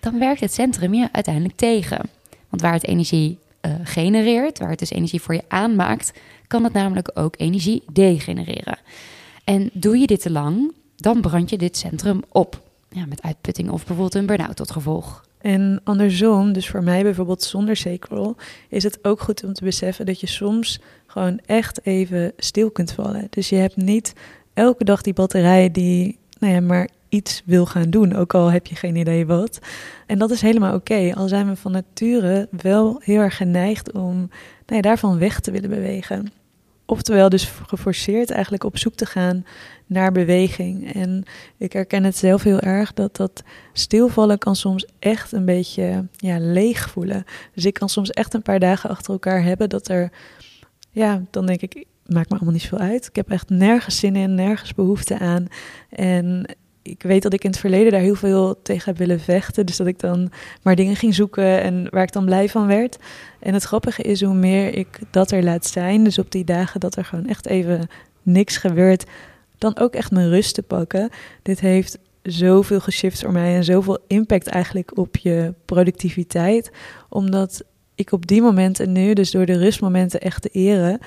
dan 0.00 0.18
werkt 0.18 0.40
het 0.40 0.52
centrum 0.52 0.94
je 0.94 1.08
uiteindelijk 1.12 1.56
tegen. 1.56 2.00
Want 2.48 2.62
waar 2.62 2.72
het 2.72 2.86
energie 2.86 3.38
eh, 3.60 3.72
genereert, 3.84 4.58
waar 4.58 4.70
het 4.70 4.78
dus 4.78 4.90
energie 4.90 5.20
voor 5.20 5.34
je 5.34 5.44
aanmaakt... 5.48 6.12
kan 6.46 6.64
het 6.64 6.72
namelijk 6.72 7.10
ook 7.14 7.34
energie 7.38 7.82
degenereren. 7.92 8.78
En 9.44 9.70
doe 9.72 9.98
je 9.98 10.06
dit 10.06 10.20
te 10.20 10.30
lang, 10.30 10.72
dan 10.96 11.20
brand 11.20 11.50
je 11.50 11.58
dit 11.58 11.76
centrum 11.76 12.22
op. 12.28 12.62
Ja, 12.90 13.06
met 13.06 13.22
uitputting 13.22 13.70
of 13.70 13.78
bijvoorbeeld 13.78 14.14
een 14.14 14.26
burn-out 14.26 14.56
tot 14.56 14.70
gevolg. 14.70 15.26
En 15.38 15.80
andersom, 15.84 16.52
dus 16.52 16.68
voor 16.68 16.82
mij 16.82 17.02
bijvoorbeeld 17.02 17.42
zonder 17.42 17.76
sacral, 17.76 18.36
is 18.68 18.82
het 18.82 18.98
ook 19.02 19.20
goed 19.20 19.44
om 19.44 19.52
te 19.52 19.64
beseffen 19.64 20.06
dat 20.06 20.20
je 20.20 20.26
soms 20.26 20.80
gewoon 21.06 21.40
echt 21.46 21.86
even 21.86 22.32
stil 22.36 22.70
kunt 22.70 22.92
vallen. 22.92 23.26
Dus 23.30 23.48
je 23.48 23.56
hebt 23.56 23.76
niet 23.76 24.12
elke 24.54 24.84
dag 24.84 25.02
die 25.02 25.12
batterij 25.12 25.70
die, 25.70 26.18
nou 26.38 26.52
ja, 26.52 26.60
maar 26.60 26.88
iets 27.08 27.42
wil 27.44 27.66
gaan 27.66 27.90
doen, 27.90 28.14
ook 28.14 28.34
al 28.34 28.50
heb 28.50 28.66
je 28.66 28.74
geen 28.74 28.96
idee 28.96 29.26
wat. 29.26 29.58
En 30.06 30.18
dat 30.18 30.30
is 30.30 30.40
helemaal 30.40 30.74
oké, 30.74 31.12
al 31.14 31.28
zijn 31.28 31.48
we 31.48 31.56
van 31.56 31.72
nature 31.72 32.48
wel 32.50 33.00
heel 33.04 33.20
erg 33.20 33.36
geneigd 33.36 33.92
om 33.92 34.16
nou 34.16 34.76
ja, 34.76 34.80
daarvan 34.80 35.18
weg 35.18 35.40
te 35.40 35.50
willen 35.50 35.70
bewegen. 35.70 36.32
Oftewel 36.86 37.28
dus 37.28 37.44
geforceerd 37.66 38.30
eigenlijk 38.30 38.64
op 38.64 38.78
zoek 38.78 38.94
te 38.94 39.06
gaan 39.06 39.44
naar 39.86 40.12
beweging. 40.12 40.92
En 40.92 41.24
ik 41.56 41.72
herken 41.72 42.04
het 42.04 42.16
zelf 42.16 42.42
heel 42.42 42.60
erg 42.60 42.94
dat 42.94 43.16
dat 43.16 43.42
stilvallen 43.72 44.38
kan 44.38 44.56
soms 44.56 44.86
echt 44.98 45.32
een 45.32 45.44
beetje 45.44 46.06
ja, 46.16 46.38
leeg 46.40 46.90
voelen. 46.90 47.24
Dus 47.54 47.64
ik 47.64 47.74
kan 47.74 47.88
soms 47.88 48.10
echt 48.10 48.34
een 48.34 48.42
paar 48.42 48.58
dagen 48.58 48.90
achter 48.90 49.12
elkaar 49.12 49.42
hebben 49.42 49.68
dat 49.68 49.88
er, 49.88 50.12
ja, 50.90 51.22
dan 51.30 51.46
denk 51.46 51.60
ik, 51.60 51.84
maakt 52.06 52.28
me 52.28 52.36
allemaal 52.36 52.54
niet 52.54 52.68
veel 52.68 52.78
uit. 52.78 53.06
Ik 53.06 53.16
heb 53.16 53.30
echt 53.30 53.48
nergens 53.48 53.98
zin 53.98 54.16
in, 54.16 54.34
nergens 54.34 54.74
behoefte 54.74 55.18
aan. 55.18 55.46
En 55.90 56.56
ik 56.90 57.02
weet 57.02 57.22
dat 57.22 57.32
ik 57.32 57.44
in 57.44 57.50
het 57.50 57.58
verleden 57.58 57.92
daar 57.92 58.00
heel 58.00 58.14
veel 58.14 58.62
tegen 58.62 58.84
heb 58.84 58.98
willen 58.98 59.20
vechten. 59.20 59.66
Dus 59.66 59.76
dat 59.76 59.86
ik 59.86 59.98
dan 59.98 60.30
maar 60.62 60.76
dingen 60.76 60.96
ging 60.96 61.14
zoeken 61.14 61.62
en 61.62 61.86
waar 61.90 62.02
ik 62.02 62.12
dan 62.12 62.24
blij 62.24 62.48
van 62.48 62.66
werd. 62.66 62.96
En 63.38 63.54
het 63.54 63.64
grappige 63.64 64.02
is, 64.02 64.22
hoe 64.22 64.34
meer 64.34 64.74
ik 64.74 64.98
dat 65.10 65.30
er 65.30 65.42
laat 65.42 65.66
zijn, 65.66 66.04
dus 66.04 66.18
op 66.18 66.30
die 66.30 66.44
dagen 66.44 66.80
dat 66.80 66.96
er 66.96 67.04
gewoon 67.04 67.26
echt 67.26 67.46
even 67.46 67.88
niks 68.22 68.56
gebeurt, 68.56 69.04
dan 69.58 69.78
ook 69.78 69.94
echt 69.94 70.10
mijn 70.10 70.28
rust 70.28 70.54
te 70.54 70.62
pakken. 70.62 71.10
Dit 71.42 71.60
heeft 71.60 71.98
zoveel 72.22 72.80
geshift 72.80 73.20
voor 73.20 73.32
mij 73.32 73.54
en 73.54 73.64
zoveel 73.64 73.98
impact 74.06 74.46
eigenlijk 74.46 74.98
op 74.98 75.16
je 75.16 75.54
productiviteit. 75.64 76.70
Omdat 77.08 77.64
ik 77.94 78.12
op 78.12 78.26
die 78.26 78.42
momenten 78.42 78.92
nu, 78.92 79.12
dus 79.12 79.30
door 79.30 79.46
de 79.46 79.58
rustmomenten 79.58 80.20
echt 80.20 80.42
te 80.42 80.48
eren, 80.48 80.98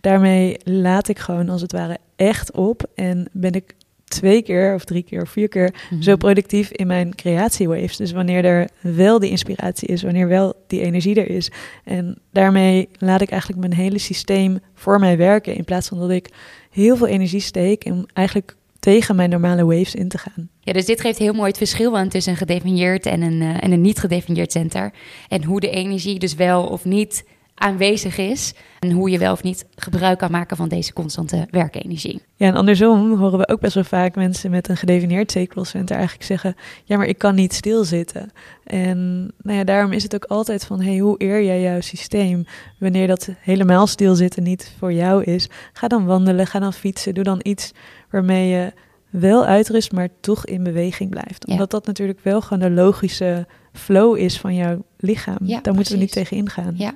daarmee 0.00 0.56
laat 0.64 1.08
ik 1.08 1.18
gewoon 1.18 1.48
als 1.48 1.62
het 1.62 1.72
ware 1.72 1.98
echt 2.16 2.52
op. 2.52 2.90
En 2.94 3.28
ben 3.32 3.52
ik 3.52 3.74
twee 4.08 4.42
keer 4.42 4.74
of 4.74 4.84
drie 4.84 5.02
keer 5.02 5.22
of 5.22 5.28
vier 5.30 5.48
keer 5.48 5.74
Mhm. 5.90 6.02
zo 6.02 6.16
productief 6.16 6.70
in 6.70 6.86
mijn 6.86 7.14
creatiewaves. 7.14 7.96
Dus 7.96 8.12
wanneer 8.12 8.44
er 8.44 8.68
wel 8.80 9.18
die 9.18 9.30
inspiratie 9.30 9.88
is, 9.88 10.02
wanneer 10.02 10.28
wel 10.28 10.54
die 10.66 10.80
energie 10.80 11.14
er 11.14 11.30
is. 11.30 11.50
En 11.84 12.18
daarmee 12.32 12.88
laat 12.98 13.20
ik 13.20 13.30
eigenlijk 13.30 13.60
mijn 13.60 13.74
hele 13.74 13.98
systeem 13.98 14.58
voor 14.74 14.98
mij 14.98 15.16
werken. 15.16 15.54
In 15.56 15.64
plaats 15.64 15.88
van 15.88 15.98
dat 15.98 16.10
ik 16.10 16.28
heel 16.70 16.96
veel 16.96 17.06
energie 17.06 17.40
steek 17.40 17.84
om 17.84 18.06
eigenlijk 18.12 18.56
tegen 18.80 19.16
mijn 19.16 19.30
normale 19.30 19.64
waves 19.64 19.94
in 19.94 20.08
te 20.08 20.18
gaan. 20.18 20.48
Ja, 20.60 20.72
dus 20.72 20.84
dit 20.84 21.00
geeft 21.00 21.18
heel 21.18 21.32
mooi 21.32 21.48
het 21.48 21.56
verschil 21.56 21.96
aan 21.98 22.08
tussen 22.08 22.32
een 22.32 22.38
gedefinieerd 22.38 23.06
en 23.06 23.22
een, 23.22 23.40
eh, 23.42 23.62
en 23.64 23.72
een 23.72 23.80
niet 23.80 23.98
gedefinieerd 23.98 24.52
center. 24.52 24.92
En 25.28 25.44
hoe 25.44 25.60
de 25.60 25.70
energie 25.70 26.18
dus 26.18 26.34
wel 26.34 26.66
of 26.66 26.84
niet 26.84 27.24
aanwezig 27.56 28.18
is. 28.18 28.54
En 28.78 28.90
hoe 28.90 29.10
je 29.10 29.18
wel 29.18 29.32
of 29.32 29.42
niet 29.42 29.66
gebruik 29.74 30.18
kan 30.18 30.30
maken 30.30 30.56
van 30.56 30.68
deze 30.68 30.92
constante 30.92 31.46
werkenergie. 31.50 32.22
Ja, 32.36 32.46
en 32.46 32.54
andersom 32.54 33.18
horen 33.18 33.38
we 33.38 33.48
ook 33.48 33.60
best 33.60 33.74
wel 33.74 33.84
vaak 33.84 34.14
mensen 34.14 34.50
met 34.50 34.68
een 34.68 34.76
gedefinieerd 34.76 35.30
center 35.32 35.96
eigenlijk 35.96 36.24
zeggen: 36.24 36.56
Ja, 36.84 36.96
maar 36.96 37.06
ik 37.06 37.18
kan 37.18 37.34
niet 37.34 37.54
stilzitten. 37.54 38.30
En 38.64 39.18
nou 39.42 39.58
ja, 39.58 39.64
daarom 39.64 39.92
is 39.92 40.02
het 40.02 40.14
ook 40.14 40.24
altijd 40.24 40.64
van: 40.64 40.80
hey, 40.80 40.98
hoe 40.98 41.14
eer 41.18 41.44
jij 41.44 41.60
jouw 41.60 41.80
systeem? 41.80 42.44
Wanneer 42.78 43.06
dat 43.06 43.28
helemaal 43.40 43.86
stilzitten 43.86 44.42
niet 44.42 44.72
voor 44.78 44.92
jou 44.92 45.22
is, 45.22 45.48
ga 45.72 45.88
dan 45.88 46.04
wandelen, 46.04 46.46
ga 46.46 46.58
dan 46.58 46.72
fietsen, 46.72 47.14
doe 47.14 47.24
dan 47.24 47.40
iets 47.42 47.72
waarmee 48.10 48.48
je 48.48 48.72
wel 49.10 49.44
uitrust, 49.44 49.92
maar 49.92 50.08
toch 50.20 50.46
in 50.46 50.62
beweging 50.62 51.10
blijft. 51.10 51.46
Omdat 51.46 51.70
dat 51.70 51.86
natuurlijk 51.86 52.20
wel 52.22 52.40
gewoon 52.40 52.68
de 52.68 52.70
logische 52.70 53.46
flow 53.72 54.16
is 54.16 54.38
van 54.38 54.54
jouw 54.54 54.84
lichaam. 54.96 55.38
Ja, 55.42 55.60
Daar 55.60 55.74
moeten 55.74 55.92
we 55.92 55.98
niet 55.98 56.12
tegen 56.12 56.36
ingaan. 56.36 56.74
Ja, 56.76 56.94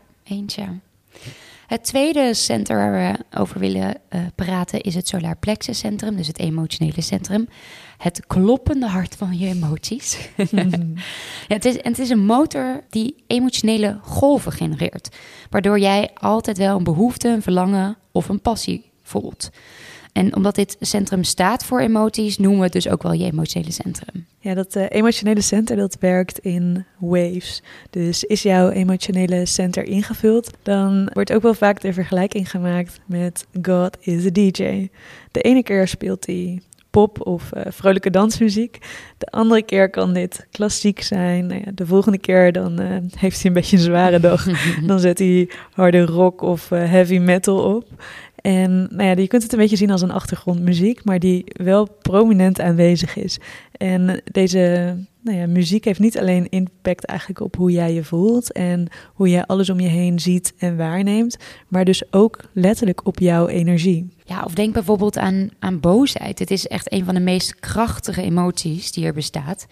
Het 1.66 1.84
tweede 1.84 2.34
centrum 2.34 2.76
waar 2.76 2.92
we 2.92 3.38
over 3.38 3.58
willen 3.58 3.96
uh, 4.10 4.20
praten 4.34 4.80
is 4.80 4.94
het 4.94 5.08
solar 5.08 5.36
plexus 5.36 5.78
centrum, 5.78 6.16
dus 6.16 6.26
het 6.26 6.38
emotionele 6.38 7.00
centrum. 7.00 7.48
Het 7.98 8.26
kloppende 8.26 8.86
hart 8.86 9.14
van 9.16 9.38
je 9.38 9.46
emoties. 9.46 10.28
ja, 11.48 11.54
het, 11.54 11.64
is, 11.64 11.76
het 11.82 11.98
is 11.98 12.10
een 12.10 12.24
motor 12.24 12.84
die 12.88 13.14
emotionele 13.26 13.98
golven 14.02 14.52
genereert, 14.52 15.16
waardoor 15.50 15.78
jij 15.78 16.10
altijd 16.14 16.58
wel 16.58 16.76
een 16.76 16.84
behoefte, 16.84 17.28
een 17.28 17.42
verlangen 17.42 17.96
of 18.12 18.28
een 18.28 18.40
passie 18.40 18.90
voelt. 19.02 19.50
En 20.12 20.36
omdat 20.36 20.54
dit 20.54 20.76
centrum 20.80 21.24
staat 21.24 21.64
voor 21.64 21.80
emoties, 21.80 22.38
noemen 22.38 22.58
we 22.58 22.64
het 22.64 22.72
dus 22.72 22.88
ook 22.88 23.02
wel 23.02 23.12
je 23.12 23.24
emotionele 23.24 23.72
centrum. 23.72 24.26
Ja, 24.38 24.54
dat 24.54 24.76
uh, 24.76 24.84
emotionele 24.88 25.40
center 25.40 25.76
dat 25.76 25.96
werkt 26.00 26.38
in 26.38 26.84
waves. 26.98 27.62
Dus 27.90 28.24
is 28.24 28.42
jouw 28.42 28.70
emotionele 28.70 29.46
center 29.46 29.84
ingevuld, 29.84 30.50
dan 30.62 31.10
wordt 31.12 31.32
ook 31.32 31.42
wel 31.42 31.54
vaak 31.54 31.80
de 31.80 31.92
vergelijking 31.92 32.50
gemaakt 32.50 33.00
met 33.06 33.46
God 33.62 33.96
is 34.00 34.26
a 34.26 34.30
DJ. 34.30 34.88
De 35.30 35.40
ene 35.40 35.62
keer 35.62 35.88
speelt 35.88 36.26
hij 36.26 36.60
pop 36.90 37.26
of 37.26 37.50
uh, 37.54 37.62
vrolijke 37.68 38.10
dansmuziek. 38.10 38.78
De 39.18 39.26
andere 39.26 39.62
keer 39.62 39.90
kan 39.90 40.12
dit 40.12 40.46
klassiek 40.50 41.02
zijn. 41.02 41.46
Nou 41.46 41.60
ja, 41.64 41.70
de 41.74 41.86
volgende 41.86 42.18
keer 42.18 42.52
dan 42.52 42.80
uh, 42.80 42.96
heeft 43.16 43.36
hij 43.36 43.46
een 43.46 43.52
beetje 43.52 43.76
een 43.76 43.82
zware 43.82 44.20
dag. 44.20 44.46
dan 44.86 45.00
zet 45.00 45.18
hij 45.18 45.50
harde 45.72 46.04
rock 46.04 46.42
of 46.42 46.68
heavy 46.68 47.18
metal 47.18 47.74
op. 47.74 47.88
En 48.40 48.88
nou 48.90 49.02
ja, 49.02 49.10
je 49.10 49.26
kunt 49.26 49.42
het 49.42 49.52
een 49.52 49.58
beetje 49.58 49.76
zien 49.76 49.90
als 49.90 50.02
een 50.02 50.10
achtergrondmuziek, 50.10 51.04
maar 51.04 51.18
die 51.18 51.44
wel 51.46 51.88
prominent 52.02 52.60
aanwezig 52.60 53.16
is. 53.16 53.38
En 53.72 54.22
deze 54.24 54.96
nou 55.22 55.38
ja, 55.38 55.46
muziek 55.46 55.84
heeft 55.84 56.00
niet 56.00 56.18
alleen 56.18 56.48
impact 56.48 57.04
eigenlijk 57.04 57.40
op 57.40 57.56
hoe 57.56 57.70
jij 57.70 57.94
je 57.94 58.04
voelt 58.04 58.52
en 58.52 58.88
hoe 59.14 59.28
jij 59.28 59.46
alles 59.46 59.70
om 59.70 59.80
je 59.80 59.88
heen 59.88 60.20
ziet 60.20 60.54
en 60.58 60.76
waarneemt, 60.76 61.36
maar 61.68 61.84
dus 61.84 62.12
ook 62.12 62.40
letterlijk 62.52 63.06
op 63.06 63.18
jouw 63.18 63.46
energie. 63.46 64.08
Ja, 64.24 64.42
of 64.44 64.54
denk 64.54 64.72
bijvoorbeeld 64.72 65.18
aan, 65.18 65.50
aan 65.58 65.80
boosheid. 65.80 66.38
Het 66.38 66.50
is 66.50 66.66
echt 66.66 66.92
een 66.92 67.04
van 67.04 67.14
de 67.14 67.20
meest 67.20 67.60
krachtige 67.60 68.22
emoties 68.22 68.92
die 68.92 69.04
er 69.04 69.14
bestaat. 69.14 69.66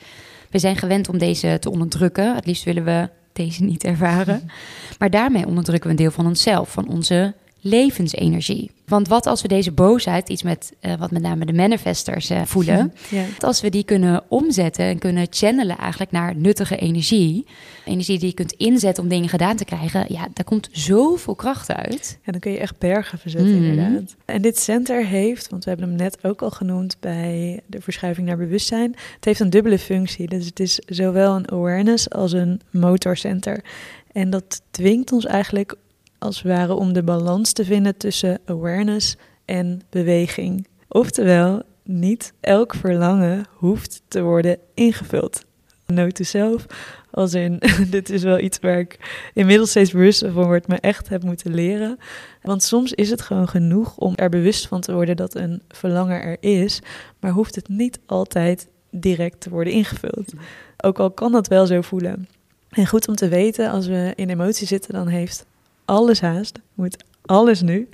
We 0.50 0.58
zijn 0.58 0.76
gewend 0.76 1.08
om 1.08 1.18
deze 1.18 1.56
te 1.60 1.70
onderdrukken. 1.70 2.34
Het 2.34 2.46
liefst 2.46 2.64
willen 2.64 2.84
we 2.84 3.08
deze 3.32 3.64
niet 3.64 3.84
ervaren. 3.84 4.42
Maar 4.98 5.10
daarmee 5.10 5.46
onderdrukken 5.46 5.90
we 5.90 5.96
een 5.96 6.02
deel 6.02 6.10
van 6.10 6.26
onszelf, 6.26 6.70
van 6.70 6.88
onze 6.88 7.34
levensenergie. 7.60 8.70
Want 8.86 9.08
wat 9.08 9.26
als 9.26 9.42
we 9.42 9.48
deze 9.48 9.72
boosheid, 9.72 10.28
iets 10.28 10.42
met 10.42 10.72
uh, 10.80 10.94
wat 10.94 11.10
met 11.10 11.22
name 11.22 11.44
de 11.44 11.52
manifestors 11.52 12.30
uh, 12.30 12.42
voelen, 12.44 12.92
ja. 13.10 13.24
als 13.38 13.60
we 13.60 13.70
die 13.70 13.84
kunnen 13.84 14.22
omzetten 14.28 14.84
en 14.84 14.98
kunnen 14.98 15.26
channelen 15.30 15.78
eigenlijk 15.78 16.10
naar 16.10 16.36
nuttige 16.36 16.76
energie, 16.76 17.46
energie 17.84 18.18
die 18.18 18.28
je 18.28 18.34
kunt 18.34 18.52
inzetten 18.52 19.02
om 19.02 19.08
dingen 19.08 19.28
gedaan 19.28 19.56
te 19.56 19.64
krijgen, 19.64 20.04
ja, 20.08 20.28
daar 20.32 20.44
komt 20.44 20.68
zoveel 20.72 21.34
kracht 21.34 21.72
uit. 21.72 22.18
Ja, 22.24 22.32
dan 22.32 22.40
kun 22.40 22.52
je 22.52 22.58
echt 22.58 22.78
bergen 22.78 23.18
verzetten 23.18 23.58
mm. 23.58 23.64
inderdaad. 23.64 24.16
En 24.24 24.42
dit 24.42 24.58
center 24.58 25.06
heeft, 25.06 25.48
want 25.48 25.64
we 25.64 25.70
hebben 25.70 25.88
hem 25.88 25.98
net 25.98 26.18
ook 26.24 26.42
al 26.42 26.50
genoemd 26.50 26.96
bij 27.00 27.60
de 27.66 27.80
verschuiving 27.80 28.26
naar 28.26 28.36
bewustzijn, 28.36 28.94
het 29.14 29.24
heeft 29.24 29.40
een 29.40 29.50
dubbele 29.50 29.78
functie. 29.78 30.28
Dus 30.28 30.46
het 30.46 30.60
is 30.60 30.80
zowel 30.86 31.36
een 31.36 31.50
awareness 31.50 32.10
als 32.10 32.32
een 32.32 32.60
motorcenter. 32.70 33.64
En 34.12 34.30
dat 34.30 34.62
dwingt 34.70 35.12
ons 35.12 35.26
eigenlijk 35.26 35.74
als 36.18 36.36
het 36.36 36.52
ware 36.52 36.74
om 36.74 36.92
de 36.92 37.02
balans 37.02 37.52
te 37.52 37.64
vinden 37.64 37.96
tussen 37.96 38.40
awareness 38.44 39.16
en 39.44 39.80
beweging. 39.90 40.66
Oftewel, 40.88 41.62
niet 41.82 42.32
elk 42.40 42.74
verlangen 42.74 43.46
hoeft 43.54 44.02
te 44.08 44.22
worden 44.22 44.58
ingevuld. 44.74 45.46
Note 45.86 46.12
to 46.12 46.24
self, 46.24 46.66
als 47.10 47.34
in, 47.34 47.60
dit 47.90 48.10
is 48.10 48.22
wel 48.22 48.38
iets 48.38 48.58
waar 48.58 48.78
ik 48.78 48.98
inmiddels 49.34 49.70
steeds 49.70 49.90
bewuster 49.90 50.32
van 50.32 50.44
word, 50.44 50.66
maar 50.66 50.78
echt 50.78 51.08
heb 51.08 51.22
moeten 51.22 51.54
leren. 51.54 51.98
Want 52.42 52.62
soms 52.62 52.92
is 52.92 53.10
het 53.10 53.20
gewoon 53.20 53.48
genoeg 53.48 53.96
om 53.96 54.12
er 54.16 54.28
bewust 54.28 54.66
van 54.66 54.80
te 54.80 54.92
worden 54.92 55.16
dat 55.16 55.34
een 55.34 55.62
verlangen 55.68 56.22
er 56.22 56.36
is, 56.40 56.80
maar 57.20 57.30
hoeft 57.30 57.54
het 57.54 57.68
niet 57.68 57.98
altijd 58.06 58.68
direct 58.90 59.40
te 59.40 59.50
worden 59.50 59.72
ingevuld. 59.72 60.32
Ook 60.76 60.98
al 60.98 61.10
kan 61.10 61.32
dat 61.32 61.46
wel 61.46 61.66
zo 61.66 61.80
voelen. 61.80 62.28
En 62.68 62.86
goed 62.86 63.08
om 63.08 63.14
te 63.14 63.28
weten, 63.28 63.70
als 63.70 63.86
we 63.86 64.12
in 64.14 64.30
emotie 64.30 64.66
zitten, 64.66 64.92
dan 64.92 65.06
heeft 65.06 65.46
alles 65.88 66.20
haast, 66.20 66.58
moet 66.74 67.04
alles 67.24 67.62
nu. 67.62 67.88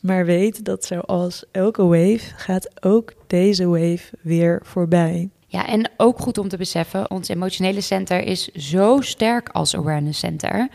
Maar 0.00 0.24
weet 0.24 0.64
dat 0.64 0.84
zoals 0.84 1.44
elke 1.50 1.82
wave 1.82 2.20
gaat 2.36 2.84
ook 2.84 3.12
deze 3.26 3.66
wave 3.66 4.02
weer 4.22 4.60
voorbij. 4.62 5.30
Ja, 5.46 5.66
en 5.66 5.90
ook 5.96 6.18
goed 6.18 6.38
om 6.38 6.48
te 6.48 6.56
beseffen, 6.56 7.10
ons 7.10 7.28
emotionele 7.28 7.80
center 7.80 8.22
is 8.22 8.48
zo 8.48 9.00
sterk 9.00 9.48
als 9.48 9.76
awareness 9.76 10.18
center 10.18 10.68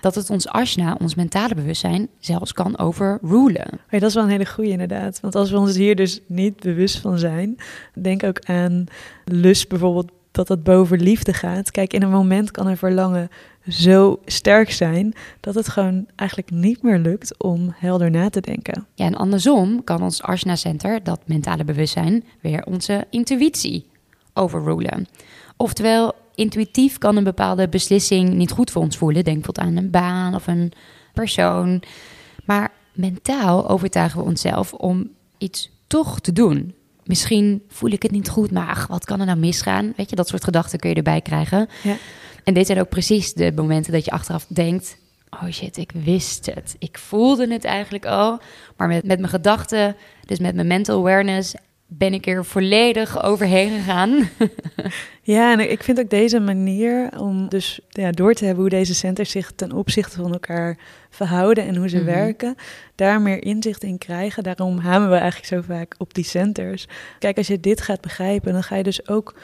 dat 0.00 0.14
het 0.14 0.30
ons 0.30 0.48
ashna, 0.48 0.96
ons 1.00 1.14
mentale 1.14 1.54
bewustzijn, 1.54 2.08
zelfs 2.18 2.52
kan 2.52 2.78
overrulen. 2.78 3.80
Ja, 3.90 3.98
dat 3.98 4.08
is 4.08 4.14
wel 4.14 4.24
een 4.24 4.30
hele 4.30 4.46
goede 4.46 4.70
inderdaad. 4.70 5.20
Want 5.20 5.34
als 5.34 5.50
we 5.50 5.58
ons 5.58 5.76
hier 5.76 5.96
dus 5.96 6.20
niet 6.26 6.60
bewust 6.60 6.98
van 6.98 7.18
zijn, 7.18 7.56
denk 7.94 8.22
ook 8.22 8.40
aan 8.44 8.84
lust 9.24 9.68
bijvoorbeeld, 9.68 10.10
dat 10.30 10.46
dat 10.46 10.62
boven 10.62 11.00
liefde 11.00 11.32
gaat. 11.32 11.70
Kijk, 11.70 11.92
in 11.92 12.02
een 12.02 12.10
moment 12.10 12.50
kan 12.50 12.66
een 12.66 12.76
verlangen 12.76 13.28
zo 13.68 14.20
sterk 14.24 14.70
zijn 14.70 15.14
dat 15.40 15.54
het 15.54 15.68
gewoon 15.68 16.06
eigenlijk 16.16 16.50
niet 16.50 16.82
meer 16.82 16.98
lukt 16.98 17.42
om 17.42 17.74
helder 17.76 18.10
na 18.10 18.30
te 18.30 18.40
denken. 18.40 18.86
Ja, 18.94 19.04
en 19.04 19.14
andersom 19.14 19.84
kan 19.84 20.02
ons 20.02 20.22
Arsena 20.22 20.56
Center, 20.56 21.02
dat 21.02 21.20
mentale 21.26 21.64
bewustzijn, 21.64 22.24
weer 22.40 22.64
onze 22.64 23.06
intuïtie 23.10 23.86
overrulen. 24.32 25.06
Oftewel, 25.56 26.12
intuïtief 26.34 26.98
kan 26.98 27.16
een 27.16 27.24
bepaalde 27.24 27.68
beslissing 27.68 28.32
niet 28.32 28.50
goed 28.50 28.70
voor 28.70 28.82
ons 28.82 28.96
voelen. 28.96 29.24
Denk 29.24 29.36
bijvoorbeeld 29.36 29.66
aan 29.66 29.84
een 29.84 29.90
baan 29.90 30.34
of 30.34 30.46
een 30.46 30.72
persoon. 31.12 31.82
Maar 32.44 32.72
mentaal 32.92 33.68
overtuigen 33.68 34.18
we 34.18 34.24
onszelf 34.24 34.72
om 34.72 35.10
iets 35.38 35.70
toch 35.86 36.20
te 36.20 36.32
doen. 36.32 36.74
Misschien 37.04 37.62
voel 37.68 37.90
ik 37.90 38.02
het 38.02 38.12
niet 38.12 38.28
goed, 38.28 38.50
maar 38.50 38.68
ach, 38.68 38.86
wat 38.86 39.04
kan 39.04 39.20
er 39.20 39.26
nou 39.26 39.38
misgaan? 39.38 39.92
Weet 39.96 40.10
je, 40.10 40.16
dat 40.16 40.28
soort 40.28 40.44
gedachten 40.44 40.78
kun 40.78 40.90
je 40.90 40.96
erbij 40.96 41.20
krijgen. 41.20 41.68
Ja. 41.82 41.96
En 42.44 42.54
dit 42.54 42.66
zijn 42.66 42.80
ook 42.80 42.88
precies 42.88 43.32
de 43.32 43.52
momenten 43.54 43.92
dat 43.92 44.04
je 44.04 44.10
achteraf 44.10 44.46
denkt: 44.48 44.96
oh 45.30 45.50
shit, 45.50 45.76
ik 45.76 45.92
wist 46.04 46.46
het. 46.46 46.76
Ik 46.78 46.98
voelde 46.98 47.52
het 47.52 47.64
eigenlijk 47.64 48.06
al. 48.06 48.40
Maar 48.76 48.88
met, 48.88 49.04
met 49.04 49.18
mijn 49.18 49.30
gedachten, 49.30 49.96
dus 50.26 50.38
met 50.38 50.54
mijn 50.54 50.66
mental 50.66 50.98
awareness, 50.98 51.54
ben 51.86 52.14
ik 52.14 52.26
er 52.26 52.44
volledig 52.44 53.22
overheen 53.22 53.70
gegaan. 53.70 54.28
ja, 55.22 55.52
en 55.52 55.70
ik 55.70 55.82
vind 55.82 56.00
ook 56.00 56.10
deze 56.10 56.40
manier 56.40 57.08
om 57.18 57.48
dus 57.48 57.80
ja, 57.88 58.10
door 58.10 58.34
te 58.34 58.44
hebben 58.44 58.62
hoe 58.62 58.70
deze 58.70 58.94
centers 58.94 59.30
zich 59.30 59.52
ten 59.54 59.72
opzichte 59.72 60.16
van 60.16 60.32
elkaar 60.32 60.78
verhouden 61.10 61.66
en 61.66 61.76
hoe 61.76 61.88
ze 61.88 61.96
mhm. 61.96 62.04
werken, 62.04 62.54
daar 62.94 63.20
meer 63.20 63.42
inzicht 63.42 63.82
in 63.82 63.98
krijgen. 63.98 64.42
Daarom 64.42 64.78
hamen 64.78 65.10
we 65.10 65.16
eigenlijk 65.16 65.46
zo 65.46 65.74
vaak 65.74 65.94
op 65.98 66.14
die 66.14 66.24
centers. 66.24 66.88
Kijk, 67.18 67.36
als 67.36 67.46
je 67.46 67.60
dit 67.60 67.80
gaat 67.80 68.00
begrijpen, 68.00 68.52
dan 68.52 68.62
ga 68.62 68.76
je 68.76 68.82
dus 68.82 69.08
ook 69.08 69.34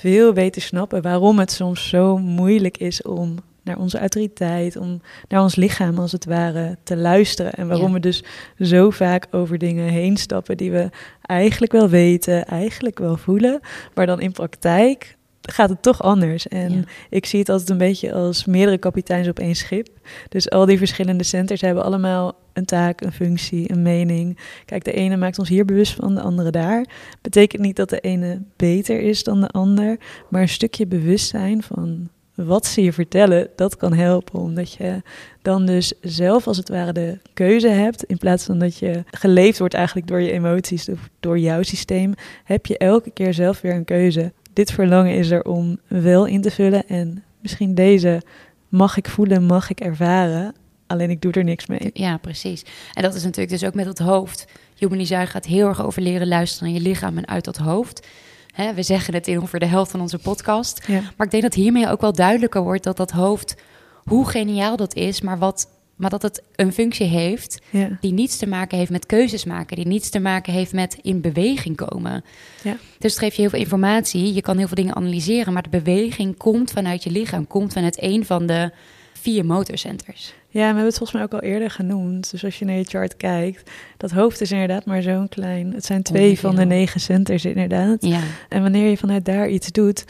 veel 0.00 0.32
beter 0.32 0.62
snappen 0.62 1.02
waarom 1.02 1.38
het 1.38 1.50
soms 1.50 1.88
zo 1.88 2.18
moeilijk 2.18 2.78
is 2.78 3.02
om 3.02 3.36
naar 3.62 3.78
onze 3.78 3.98
autoriteit, 3.98 4.76
om 4.76 5.00
naar 5.28 5.42
ons 5.42 5.56
lichaam 5.56 5.98
als 5.98 6.12
het 6.12 6.24
ware 6.24 6.76
te 6.82 6.96
luisteren. 6.96 7.52
En 7.52 7.68
waarom 7.68 7.92
we 7.92 8.00
dus 8.00 8.24
zo 8.58 8.90
vaak 8.90 9.26
over 9.30 9.58
dingen 9.58 9.88
heen 9.88 10.16
stappen 10.16 10.56
die 10.56 10.70
we 10.70 10.88
eigenlijk 11.22 11.72
wel 11.72 11.88
weten, 11.88 12.46
eigenlijk 12.46 12.98
wel 12.98 13.16
voelen, 13.16 13.60
maar 13.94 14.06
dan 14.06 14.20
in 14.20 14.32
praktijk 14.32 15.16
gaat 15.40 15.68
het 15.68 15.82
toch 15.82 16.02
anders. 16.02 16.48
En 16.48 16.84
ik 17.10 17.26
zie 17.26 17.38
het 17.38 17.48
altijd 17.48 17.70
een 17.70 17.78
beetje 17.78 18.12
als 18.12 18.44
meerdere 18.44 18.78
kapiteins 18.78 19.28
op 19.28 19.38
één 19.38 19.54
schip. 19.54 19.88
Dus 20.28 20.50
al 20.50 20.66
die 20.66 20.78
verschillende 20.78 21.24
centers 21.24 21.60
hebben 21.60 21.84
allemaal 21.84 22.34
een 22.52 22.64
taak, 22.64 23.00
een 23.00 23.12
functie, 23.12 23.72
een 23.72 23.82
mening. 23.82 24.38
Kijk, 24.64 24.84
de 24.84 24.92
ene 24.92 25.16
maakt 25.16 25.38
ons 25.38 25.48
hier 25.48 25.64
bewust 25.64 25.94
van, 25.94 26.14
de 26.14 26.20
andere 26.20 26.50
daar. 26.50 26.86
Betekent 27.20 27.62
niet 27.62 27.76
dat 27.76 27.90
de 27.90 28.00
ene 28.00 28.42
beter 28.56 29.00
is 29.00 29.24
dan 29.24 29.40
de 29.40 29.48
ander, 29.48 29.98
maar 30.28 30.42
een 30.42 30.48
stukje 30.48 30.86
bewustzijn 30.86 31.62
van 31.62 32.08
wat 32.34 32.66
ze 32.66 32.82
je 32.82 32.92
vertellen, 32.92 33.48
dat 33.56 33.76
kan 33.76 33.92
helpen. 33.92 34.40
Omdat 34.40 34.72
je 34.72 35.02
dan 35.42 35.66
dus 35.66 35.92
zelf 36.00 36.46
als 36.46 36.56
het 36.56 36.68
ware 36.68 36.92
de 36.92 37.18
keuze 37.34 37.68
hebt. 37.68 38.04
In 38.04 38.18
plaats 38.18 38.44
van 38.44 38.58
dat 38.58 38.78
je 38.78 39.04
geleefd 39.10 39.58
wordt 39.58 39.74
eigenlijk 39.74 40.06
door 40.06 40.20
je 40.20 40.32
emoties 40.32 40.88
of 40.88 41.08
door 41.20 41.38
jouw 41.38 41.62
systeem. 41.62 42.14
Heb 42.44 42.66
je 42.66 42.78
elke 42.78 43.10
keer 43.10 43.34
zelf 43.34 43.60
weer 43.60 43.74
een 43.74 43.84
keuze. 43.84 44.32
Dit 44.52 44.72
verlangen 44.72 45.14
is 45.14 45.30
er 45.30 45.44
om 45.44 45.78
wel 45.86 46.26
in 46.26 46.40
te 46.40 46.50
vullen. 46.50 46.88
En 46.88 47.24
misschien 47.40 47.74
deze 47.74 48.22
mag 48.68 48.96
ik 48.96 49.08
voelen, 49.08 49.44
mag 49.46 49.70
ik 49.70 49.80
ervaren. 49.80 50.54
alleen 50.86 51.10
ik 51.10 51.22
doe 51.22 51.32
er 51.32 51.44
niks 51.44 51.66
mee. 51.66 51.90
Ja, 51.92 52.16
precies. 52.16 52.64
En 52.92 53.02
dat 53.02 53.14
is 53.14 53.22
natuurlijk 53.22 53.50
dus 53.50 53.64
ook 53.64 53.74
met 53.74 53.86
het 53.86 53.98
hoofd. 53.98 54.46
Human 54.76 54.98
Design 54.98 55.26
gaat 55.26 55.46
heel 55.46 55.68
erg 55.68 55.84
over 55.84 56.02
leren 56.02 56.28
luisteren 56.28 56.72
naar 56.72 56.82
je 56.82 56.88
lichaam 56.88 57.16
en 57.16 57.28
uit 57.28 57.44
dat 57.44 57.56
hoofd. 57.56 58.06
Hè, 58.50 58.74
we 58.74 58.82
zeggen 58.82 59.14
het 59.14 59.28
in 59.28 59.38
ongeveer 59.38 59.60
de 59.60 59.66
helft 59.66 59.90
van 59.90 60.00
onze 60.00 60.18
podcast. 60.18 60.86
Ja. 60.86 61.00
Maar 61.16 61.26
ik 61.26 61.30
denk 61.30 61.42
dat 61.42 61.54
hiermee 61.54 61.88
ook 61.88 62.00
wel 62.00 62.12
duidelijker 62.12 62.62
wordt 62.62 62.84
dat 62.84 62.96
dat 62.96 63.10
hoofd, 63.10 63.56
hoe 64.04 64.28
geniaal 64.28 64.76
dat 64.76 64.94
is, 64.94 65.20
maar, 65.20 65.38
wat, 65.38 65.68
maar 66.00 66.10
dat 66.10 66.22
het 66.22 66.42
een 66.56 66.72
functie 66.72 67.06
heeft 67.06 67.58
Ja. 67.70 67.98
die 68.00 68.12
niets 68.12 68.36
te 68.36 68.46
maken 68.46 68.78
heeft 68.78 68.90
met 68.90 69.06
keuzes 69.06 69.44
maken, 69.44 69.76
die 69.76 69.86
niets 69.86 70.08
te 70.10 70.18
maken 70.20 70.52
heeft 70.52 70.72
met 70.72 70.98
in 71.02 71.20
beweging 71.20 71.76
komen. 71.76 72.24
Ja. 72.62 72.76
Dus 72.98 73.10
het 73.10 73.20
geeft 73.20 73.34
je 73.34 73.40
heel 73.40 73.50
veel 73.50 73.58
informatie, 73.60 74.34
je 74.34 74.42
kan 74.42 74.56
heel 74.58 74.66
veel 74.66 74.76
dingen 74.76 74.96
analyseren, 74.96 75.52
maar 75.52 75.62
de 75.62 75.68
beweging 75.82 76.36
komt 76.36 76.70
vanuit 76.70 77.02
je 77.02 77.10
lichaam, 77.10 77.46
komt 77.46 77.72
vanuit 77.72 78.02
een 78.02 78.24
van 78.24 78.46
de 78.46 78.70
vier 79.12 79.44
motorcenters. 79.44 80.34
Ja, 80.48 80.58
we 80.60 80.64
hebben 80.66 80.84
het 80.84 80.96
volgens 80.96 81.12
mij 81.12 81.22
ook 81.22 81.32
al 81.42 81.48
eerder 81.48 81.70
genoemd. 81.70 82.30
Dus 82.30 82.44
als 82.44 82.58
je 82.58 82.64
naar 82.64 82.76
je 82.76 82.84
chart 82.84 83.16
kijkt, 83.16 83.70
dat 83.96 84.10
hoofd 84.10 84.40
is 84.40 84.50
inderdaad 84.52 84.84
maar 84.84 85.02
zo'n 85.02 85.28
klein. 85.28 85.72
Het 85.74 85.84
zijn 85.84 86.02
twee 86.02 86.38
van 86.38 86.56
de 86.56 86.64
negen 86.64 87.00
centers 87.00 87.44
inderdaad. 87.44 88.04
Ja, 88.06 88.20
En 88.48 88.62
wanneer 88.62 88.90
je 88.90 88.96
vanuit 88.96 89.24
daar 89.24 89.48
iets 89.48 89.72
doet 89.72 90.04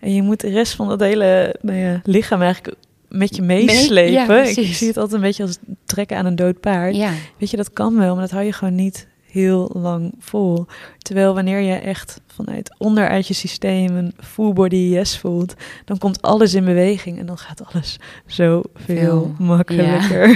en 0.00 0.14
je 0.14 0.22
moet 0.22 0.40
de 0.40 0.48
rest 0.50 0.72
van 0.74 0.88
dat 0.88 1.00
hele 1.00 1.56
nou 1.60 1.78
ja, 1.78 2.00
lichaam 2.04 2.42
eigenlijk 2.42 2.76
met 3.18 3.36
je 3.36 3.42
meeslepen. 3.42 4.36
ja, 4.36 4.42
ik 4.42 4.74
zie 4.74 4.88
het 4.88 4.96
altijd 4.96 5.14
een 5.14 5.26
beetje 5.26 5.42
als 5.42 5.58
trekken 5.84 6.16
aan 6.16 6.26
een 6.26 6.36
dood 6.36 6.60
paard. 6.60 6.96
ja. 6.96 7.12
Weet 7.38 7.50
je, 7.50 7.56
dat 7.56 7.72
kan 7.72 7.96
wel, 7.96 8.12
maar 8.12 8.22
dat 8.22 8.30
hou 8.30 8.44
je 8.44 8.52
gewoon 8.52 8.74
niet 8.74 9.06
heel 9.34 9.70
lang 9.72 10.14
vol. 10.18 10.66
Terwijl 10.98 11.34
wanneer 11.34 11.60
je 11.60 11.74
echt 11.74 12.20
vanuit 12.26 12.74
onderuit 12.78 13.26
je 13.26 13.34
systeem 13.34 13.96
een 13.96 14.12
full 14.20 14.52
body 14.52 14.76
yes 14.76 15.18
voelt, 15.18 15.54
dan 15.84 15.98
komt 15.98 16.22
alles 16.22 16.54
in 16.54 16.64
beweging 16.64 17.18
en 17.18 17.26
dan 17.26 17.38
gaat 17.38 17.62
alles 17.72 17.98
zoveel 18.26 18.64
Veel, 18.74 19.34
makkelijker. 19.38 20.28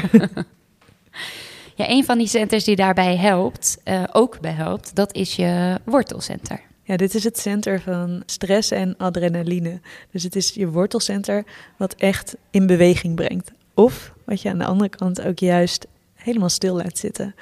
ja, 1.75 1.88
een 1.94 2.04
van 2.04 2.18
die 2.18 2.26
centers 2.26 2.64
die 2.64 2.76
daarbij 2.76 3.16
helpt, 3.16 3.78
eh, 3.85 4.02
ook 4.12 4.40
bij 4.40 4.52
helpt, 4.52 4.94
dat 4.94 5.14
is 5.14 5.37
je 5.37 5.78
wortelcenter. 5.85 6.61
Ja, 6.88 6.97
dit 6.97 7.14
is 7.14 7.25
het 7.25 7.38
center 7.38 7.80
van 7.80 8.23
stress 8.26 8.71
en 8.71 8.97
adrenaline. 8.97 9.80
Dus 10.11 10.23
het 10.23 10.37
is 10.37 10.50
je 10.54 10.68
wortelcenter 10.68 11.45
wat 11.76 11.95
echt 11.95 12.37
in 12.50 12.66
beweging 12.66 13.14
brengt. 13.14 13.52
Of 13.75 14.14
wat 14.25 14.42
je 14.42 14.49
aan 14.49 14.59
de 14.59 14.64
andere 14.64 14.88
kant 14.88 15.23
ook 15.23 15.38
juist 15.38 15.87
helemaal 16.14 16.49
stil 16.49 16.76
laat 16.76 16.99
zitten. 16.99 17.35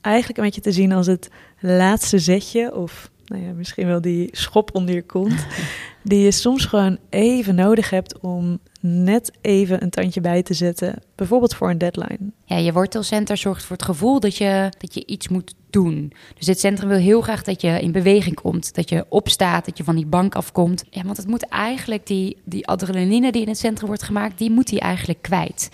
Eigenlijk 0.00 0.38
een 0.38 0.44
beetje 0.44 0.60
te 0.60 0.72
zien 0.72 0.92
als 0.92 1.06
het 1.06 1.28
laatste 1.60 2.18
zetje 2.18 2.74
of 2.74 3.10
nou 3.24 3.42
ja, 3.42 3.52
misschien 3.52 3.86
wel 3.86 4.00
die 4.00 4.28
schop 4.32 4.74
onder 4.74 4.94
je 4.94 5.02
kont. 5.02 5.46
die 6.02 6.20
je 6.20 6.30
soms 6.30 6.64
gewoon 6.64 6.98
even 7.08 7.54
nodig 7.54 7.90
hebt 7.90 8.18
om 8.18 8.58
net 8.80 9.32
even 9.40 9.82
een 9.82 9.90
tandje 9.90 10.20
bij 10.20 10.42
te 10.42 10.54
zetten. 10.54 11.02
Bijvoorbeeld 11.14 11.54
voor 11.54 11.70
een 11.70 11.78
deadline. 11.78 12.18
Ja, 12.44 12.56
je 12.56 12.72
wortelcenter 12.72 13.36
zorgt 13.36 13.64
voor 13.64 13.76
het 13.76 13.84
gevoel 13.84 14.20
dat 14.20 14.36
je, 14.36 14.72
dat 14.78 14.94
je 14.94 15.06
iets 15.06 15.28
moet 15.28 15.54
doen. 15.70 16.12
Dus 16.36 16.46
dit 16.46 16.60
centrum 16.60 16.88
wil 16.88 16.98
heel 16.98 17.20
graag 17.20 17.42
dat 17.42 17.60
je 17.60 17.80
in 17.80 17.92
beweging 17.92 18.34
komt. 18.34 18.74
Dat 18.74 18.88
je 18.88 19.04
opstaat, 19.08 19.64
dat 19.64 19.76
je 19.76 19.84
van 19.84 19.96
die 19.96 20.06
bank 20.06 20.34
afkomt. 20.34 20.84
Ja, 20.90 21.02
want 21.04 21.16
het 21.16 21.26
moet 21.26 21.48
eigenlijk, 21.48 22.06
die, 22.06 22.36
die 22.44 22.66
adrenaline 22.66 23.32
die 23.32 23.42
in 23.42 23.48
het 23.48 23.58
centrum 23.58 23.86
wordt 23.88 24.02
gemaakt, 24.02 24.38
die 24.38 24.50
moet 24.50 24.68
die 24.68 24.80
eigenlijk 24.80 25.22
kwijt. 25.22 25.68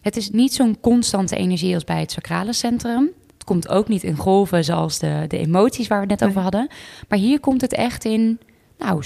Het 0.00 0.16
is 0.16 0.30
niet 0.30 0.54
zo'n 0.54 0.80
constante 0.80 1.36
energie 1.36 1.74
als 1.74 1.84
bij 1.84 2.00
het 2.00 2.10
sacrale 2.12 2.52
centrum. 2.52 3.10
Het 3.32 3.44
komt 3.44 3.68
ook 3.68 3.88
niet 3.88 4.02
in 4.02 4.16
golven 4.16 4.64
zoals 4.64 4.98
de, 4.98 5.24
de 5.28 5.38
emoties 5.38 5.86
waar 5.88 6.00
we 6.00 6.06
het 6.10 6.20
net 6.20 6.20
Nee. 6.20 6.28
over 6.28 6.42
hadden. 6.42 6.68
Maar 7.08 7.18
hier 7.18 7.40
komt 7.40 7.60
het 7.60 7.72
echt 7.72 8.04
in, 8.04 8.38
nou, 8.78 9.02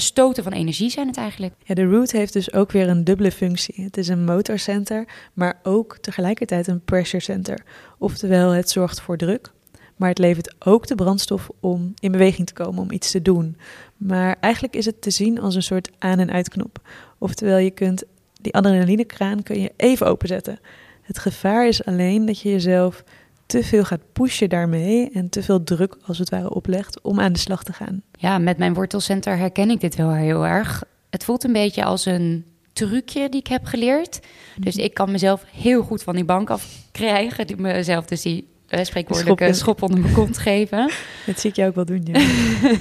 st- 0.00 0.02
stoten 0.12 0.42
van 0.42 0.52
energie 0.52 0.90
zijn 0.90 1.06
het 1.06 1.16
eigenlijk. 1.16 1.54
Ja, 1.64 1.74
de 1.74 1.84
root 1.84 2.10
heeft 2.10 2.32
dus 2.32 2.52
ook 2.52 2.72
weer 2.72 2.88
een 2.88 3.04
dubbele 3.04 3.32
functie. 3.32 3.84
Het 3.84 3.96
is 3.96 4.08
een 4.08 4.24
motorcenter, 4.24 5.08
maar 5.32 5.60
ook 5.62 5.98
tegelijkertijd 6.00 6.66
een 6.66 6.84
pressure 6.84 7.22
center. 7.22 7.62
Oftewel, 7.98 8.50
het 8.50 8.70
zorgt 8.70 9.00
voor 9.00 9.16
druk, 9.16 9.52
maar 9.96 10.08
het 10.08 10.18
levert 10.18 10.54
ook 10.58 10.86
de 10.86 10.94
brandstof 10.94 11.48
om 11.60 11.94
in 11.98 12.12
beweging 12.12 12.46
te 12.46 12.52
komen, 12.52 12.82
om 12.82 12.90
iets 12.90 13.10
te 13.10 13.22
doen. 13.22 13.56
Maar 13.96 14.36
eigenlijk 14.40 14.76
is 14.76 14.84
het 14.84 15.02
te 15.02 15.10
zien 15.10 15.40
als 15.40 15.54
een 15.54 15.62
soort 15.62 15.90
aan- 15.98 16.18
en 16.18 16.30
uitknop. 16.30 16.78
Oftewel, 17.18 17.58
je 17.58 17.70
kunt 17.70 18.04
die 18.40 18.54
adrenalinekraan 18.54 19.42
kun 19.42 19.60
je 19.60 19.72
even 19.76 20.06
openzetten. 20.06 20.58
Het 21.02 21.18
gevaar 21.18 21.68
is 21.68 21.84
alleen 21.84 22.26
dat 22.26 22.40
je 22.40 22.50
jezelf 22.50 23.04
te 23.46 23.64
veel 23.64 23.84
gaat 23.84 24.12
pushen 24.12 24.48
daarmee 24.48 25.10
en 25.10 25.28
te 25.28 25.42
veel 25.42 25.64
druk 25.64 25.96
als 26.06 26.18
het 26.18 26.28
ware 26.30 26.54
oplegt 26.54 27.00
om 27.00 27.20
aan 27.20 27.32
de 27.32 27.38
slag 27.38 27.64
te 27.64 27.72
gaan. 27.72 28.02
Ja, 28.18 28.38
met 28.38 28.58
mijn 28.58 28.74
wortelcenter 28.74 29.36
herken 29.36 29.70
ik 29.70 29.80
dit 29.80 29.94
wel 29.96 30.12
heel 30.12 30.46
erg. 30.46 30.82
Het 31.10 31.24
voelt 31.24 31.44
een 31.44 31.52
beetje 31.52 31.84
als 31.84 32.06
een 32.06 32.44
trucje 32.72 33.28
die 33.28 33.40
ik 33.40 33.46
heb 33.46 33.64
geleerd. 33.64 34.20
Dus 34.56 34.76
ik 34.76 34.94
kan 34.94 35.10
mezelf 35.10 35.44
heel 35.52 35.82
goed 35.82 36.02
van 36.02 36.14
die 36.14 36.24
bank 36.24 36.50
af 36.50 36.66
krijgen. 36.92 37.46
Die 37.46 37.56
mezelf 37.56 38.04
dus 38.04 38.22
die 38.22 38.48
eh, 38.68 38.84
spreekwoordelijke 38.84 39.52
Schop 39.52 39.82
onder 39.82 40.00
mijn 40.00 40.14
kont 40.14 40.38
geven. 40.38 40.90
Dat 41.26 41.40
zie 41.40 41.50
ik 41.50 41.56
jou 41.56 41.68
ook 41.68 41.74
wel 41.74 41.84
doen, 41.84 42.00
ja. 42.04 42.20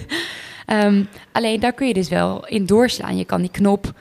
Ehm, 0.65 1.03
alleen 1.31 1.59
daar 1.59 1.73
kun 1.73 1.87
je 1.87 1.93
dus 1.93 2.09
wel 2.09 2.47
in 2.47 2.65
doorslaan. 2.65 3.17
Je 3.17 3.25
kan 3.25 3.41
die 3.41 3.51
knop... 3.51 3.93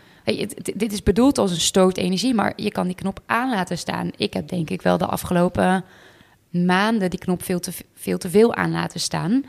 dit- 0.77 0.93
is 0.93 1.03
bedoeld 1.03 1.39
als 1.39 1.51
een 1.51 1.61
stootenergie, 1.61 2.35
maar 2.35 2.53
je 2.57 2.71
kan 2.71 2.87
die 2.87 2.95
knop 2.95 3.21
aan 3.27 3.51
laten 3.51 3.79
staan. 3.79 4.11
Ik 4.17 4.33
heb 4.33 4.49
denk 4.49 4.71
ik 4.71 4.83
wel 4.83 4.99
de 4.99 5.07
afgelopen 5.07 5.85
maanden 6.51 7.11
die 7.11 7.19
knop 7.19 7.43
veel 7.43 7.61
te, 7.61 7.73
veel 7.95 8.19
te 8.19 8.31
veel 8.31 8.55
aan 8.55 8.71
laten 8.71 9.01
staan 9.01 9.45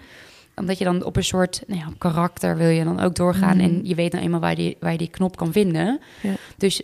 omdat 0.55 0.77
je 0.77 0.83
dan 0.83 1.03
op 1.03 1.15
een 1.15 1.23
soort 1.23 1.63
nou 1.67 1.79
ja, 1.79 1.87
karakter 1.97 2.57
wil 2.57 2.67
je 2.67 2.83
dan 2.83 2.99
ook 2.99 3.15
doorgaan. 3.15 3.57
Mhm. 3.57 3.65
En 3.65 3.79
je 3.83 3.95
weet 3.95 4.11
nou 4.11 4.23
eenmaal 4.23 4.39
waar, 4.39 4.55
die, 4.55 4.77
waar 4.79 4.91
je 4.91 4.97
die 4.97 5.09
knop 5.09 5.37
kan 5.37 5.51
vinden. 5.51 5.99
Ja. 6.21 6.33
Dus 6.57 6.81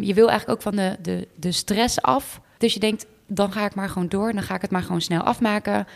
je 0.00 0.14
wil 0.14 0.28
eigenlijk 0.28 0.58
ook 0.58 0.62
van 0.62 0.76
de, 0.76 0.96
de, 1.02 1.28
de 1.34 1.52
stress 1.52 2.02
af. 2.02 2.40
Dus 2.58 2.74
je 2.74 2.80
denkt, 2.80 3.06
dan 3.26 3.52
ga 3.52 3.64
ik 3.64 3.74
maar 3.74 3.88
gewoon 3.88 4.08
door. 4.08 4.32
Dan 4.32 4.42
ga 4.42 4.54
ik 4.54 4.62
het 4.62 4.70
maar 4.70 4.82
gewoon 4.82 5.00
snel 5.00 5.22
afmaken. 5.22 5.86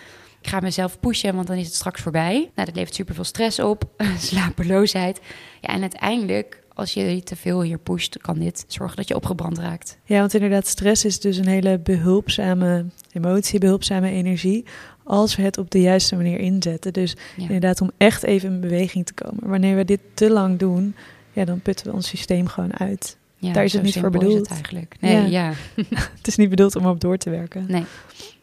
Ik 0.41 0.49
ga 0.49 0.61
mezelf 0.61 1.01
pushen, 1.01 1.35
want 1.35 1.47
dan 1.47 1.57
is 1.57 1.67
het 1.67 1.75
straks 1.75 2.01
voorbij. 2.01 2.35
Nou, 2.55 2.67
dat 2.67 2.77
levert 2.77 2.95
superveel 2.95 3.25
stress 3.25 3.59
op. 3.59 3.85
Slapeloosheid. 4.19 5.21
Ja, 5.61 5.69
en 5.69 5.81
uiteindelijk, 5.81 6.63
als 6.79 6.93
je 6.95 7.23
te 7.23 7.37
veel 7.37 7.63
hier 7.63 7.79
pusht... 7.79 8.19
kan 8.21 8.39
dit 8.39 8.65
zorgen 8.69 8.97
dat 8.97 9.09
je 9.09 9.15
opgebrand 9.15 9.59
raakt. 9.59 9.99
Ja, 10.05 10.19
want 10.19 10.35
inderdaad, 10.35 10.67
stress 10.67 11.05
is 11.05 11.21
dus 11.21 11.37
een 11.37 11.47
hele 11.49 11.79
behulpzame 11.79 12.85
emotie, 13.13 13.59
behulpzame 13.59 14.11
energie. 14.11 14.65
Als 15.05 15.37
we 15.37 15.43
het 15.43 15.59
op 15.59 15.71
de 15.71 15.81
juiste 15.81 16.17
manier 16.17 16.39
inzetten. 16.39 16.93
Dus 16.93 17.17
Ja. 17.37 17.43
inderdaad, 17.43 17.81
om 17.81 17.91
echt 17.97 18.23
even 18.23 18.53
in 18.53 18.61
beweging 18.61 19.07
te 19.07 19.15
komen. 19.15 19.49
Wanneer 19.49 19.77
we 19.77 19.85
dit 19.85 20.01
te 20.15 20.31
lang 20.31 20.59
doen, 20.59 20.95
ja, 21.33 21.45
dan 21.45 21.61
putten 21.61 21.87
we 21.87 21.93
ons 21.93 22.09
systeem 22.09 22.47
gewoon 22.47 22.79
uit. 22.79 23.17
Ja, 23.37 23.53
Daar 23.53 23.65
is 23.65 23.73
het 23.73 23.83
niet 23.83 23.99
voor 23.99 24.11
bedoeld. 24.11 24.39
het 24.39 24.49
eigenlijk. 24.51 24.97
Nee, 25.01 25.31
Ja. 25.31 25.49
ja. 25.49 25.53
Het 26.17 26.27
is 26.27 26.37
niet 26.37 26.49
bedoeld 26.51 26.77
om 26.77 26.87
op 26.87 27.01
door 27.01 27.17
te 27.17 27.31
werken. 27.31 27.65
Nee. 27.69 27.85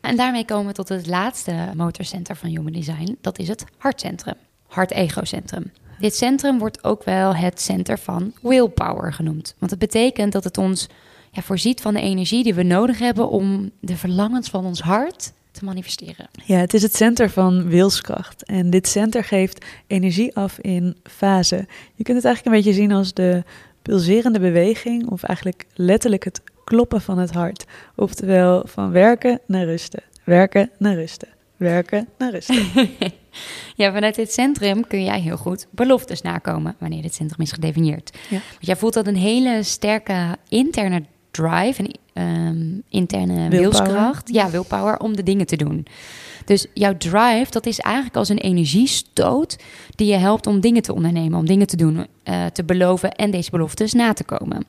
En 0.01 0.15
daarmee 0.15 0.45
komen 0.45 0.67
we 0.67 0.73
tot 0.73 0.89
het 0.89 1.07
laatste 1.07 1.71
motorcenter 1.75 2.35
van 2.35 2.49
Human 2.49 2.71
Design. 2.71 3.17
Dat 3.21 3.39
is 3.39 3.47
het 3.47 3.65
hartcentrum. 3.77 4.33
Hart-ego-centrum. 4.67 5.71
Dit 5.99 6.15
centrum 6.15 6.59
wordt 6.59 6.83
ook 6.83 7.03
wel 7.03 7.35
het 7.35 7.61
center 7.61 7.99
van 7.99 8.33
willpower 8.41 9.13
genoemd. 9.13 9.55
Want 9.57 9.71
het 9.71 9.79
betekent 9.79 10.31
dat 10.31 10.43
het 10.43 10.57
ons 10.57 10.87
ja, 11.31 11.41
voorziet 11.41 11.81
van 11.81 11.93
de 11.93 12.01
energie 12.01 12.43
die 12.43 12.53
we 12.53 12.63
nodig 12.63 12.99
hebben 12.99 13.29
om 13.29 13.71
de 13.79 13.97
verlangens 13.97 14.49
van 14.49 14.65
ons 14.65 14.79
hart 14.79 15.33
te 15.51 15.65
manifesteren. 15.65 16.27
Ja, 16.45 16.57
het 16.57 16.73
is 16.73 16.81
het 16.81 16.95
center 16.95 17.29
van 17.29 17.67
wilskracht. 17.67 18.43
En 18.43 18.69
dit 18.69 18.87
center 18.87 19.23
geeft 19.23 19.65
energie 19.87 20.35
af 20.35 20.59
in 20.59 20.97
fase. 21.03 21.67
Je 21.95 22.03
kunt 22.03 22.17
het 22.17 22.25
eigenlijk 22.25 22.45
een 22.45 22.63
beetje 22.63 22.81
zien 22.81 22.91
als 22.91 23.13
de 23.13 23.43
pulserende 23.81 24.39
beweging, 24.39 25.09
of 25.09 25.23
eigenlijk 25.23 25.65
letterlijk 25.73 26.23
het 26.23 26.41
kloppen 26.63 27.01
van 27.01 27.17
het 27.17 27.31
hart. 27.31 27.65
Oftewel 27.95 28.63
van 28.67 28.91
werken 28.91 29.39
naar 29.47 29.65
rusten, 29.65 30.03
werken 30.23 30.69
naar 30.77 30.95
rusten, 30.95 31.27
werken 31.57 32.07
naar 32.17 32.31
rusten. 32.31 32.65
Ja, 33.75 33.93
vanuit 33.93 34.15
dit 34.15 34.31
centrum 34.31 34.87
kun 34.87 35.03
jij 35.03 35.19
heel 35.19 35.37
goed 35.37 35.67
beloftes 35.71 36.21
nakomen 36.21 36.75
wanneer 36.79 37.01
dit 37.01 37.13
centrum 37.13 37.41
is 37.41 37.51
gedefinieerd. 37.51 38.17
Ja. 38.29 38.39
Want 38.49 38.65
jij 38.65 38.75
voelt 38.75 38.93
dat 38.93 39.07
een 39.07 39.15
hele 39.15 39.63
sterke 39.63 40.37
interne 40.49 41.03
drive, 41.31 41.81
een 41.83 41.95
ehm, 42.13 42.79
interne 42.89 43.49
Willpower. 43.49 43.59
wilskracht. 43.59 44.33
Ja, 44.33 44.49
willpower 44.49 44.99
om 44.99 45.15
de 45.15 45.23
dingen 45.23 45.45
te 45.45 45.55
doen. 45.55 45.87
Dus 46.45 46.67
jouw 46.73 46.97
drive, 46.97 47.47
dat 47.49 47.65
is 47.65 47.79
eigenlijk 47.79 48.15
als 48.15 48.29
een 48.29 48.37
energiestoot 48.37 49.57
die 49.95 50.07
je 50.07 50.17
helpt 50.17 50.47
om 50.47 50.59
dingen 50.59 50.81
te 50.81 50.93
ondernemen, 50.93 51.39
om 51.39 51.45
dingen 51.45 51.67
te 51.67 51.77
doen, 51.77 52.07
eh, 52.23 52.45
te 52.45 52.63
beloven 52.63 53.11
en 53.11 53.31
deze 53.31 53.51
beloftes 53.51 53.93
na 53.93 54.13
te 54.13 54.23
komen. 54.23 54.65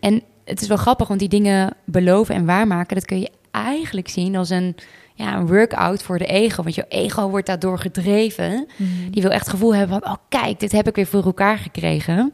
En 0.00 0.22
het 0.44 0.60
is 0.60 0.68
wel 0.68 0.76
grappig, 0.76 1.08
want 1.08 1.20
die 1.20 1.28
dingen 1.28 1.74
beloven 1.84 2.34
en 2.34 2.44
waarmaken, 2.44 2.96
dat 2.96 3.04
kun 3.04 3.20
je 3.20 3.30
eigenlijk 3.50 4.08
zien 4.08 4.36
als 4.36 4.50
een, 4.50 4.76
ja, 5.14 5.36
een 5.36 5.46
workout 5.46 6.02
voor 6.02 6.18
de 6.18 6.26
ego. 6.26 6.62
Want 6.62 6.74
je 6.74 6.84
ego 6.88 7.28
wordt 7.28 7.46
daardoor 7.46 7.78
gedreven. 7.78 8.66
Die 9.10 9.22
wil 9.22 9.30
echt 9.30 9.44
het 9.44 9.54
gevoel 9.54 9.74
hebben 9.74 10.00
van, 10.00 10.12
oh 10.12 10.18
kijk, 10.28 10.60
dit 10.60 10.72
heb 10.72 10.88
ik 10.88 10.96
weer 10.96 11.06
voor 11.06 11.24
elkaar 11.24 11.58
gekregen. 11.58 12.32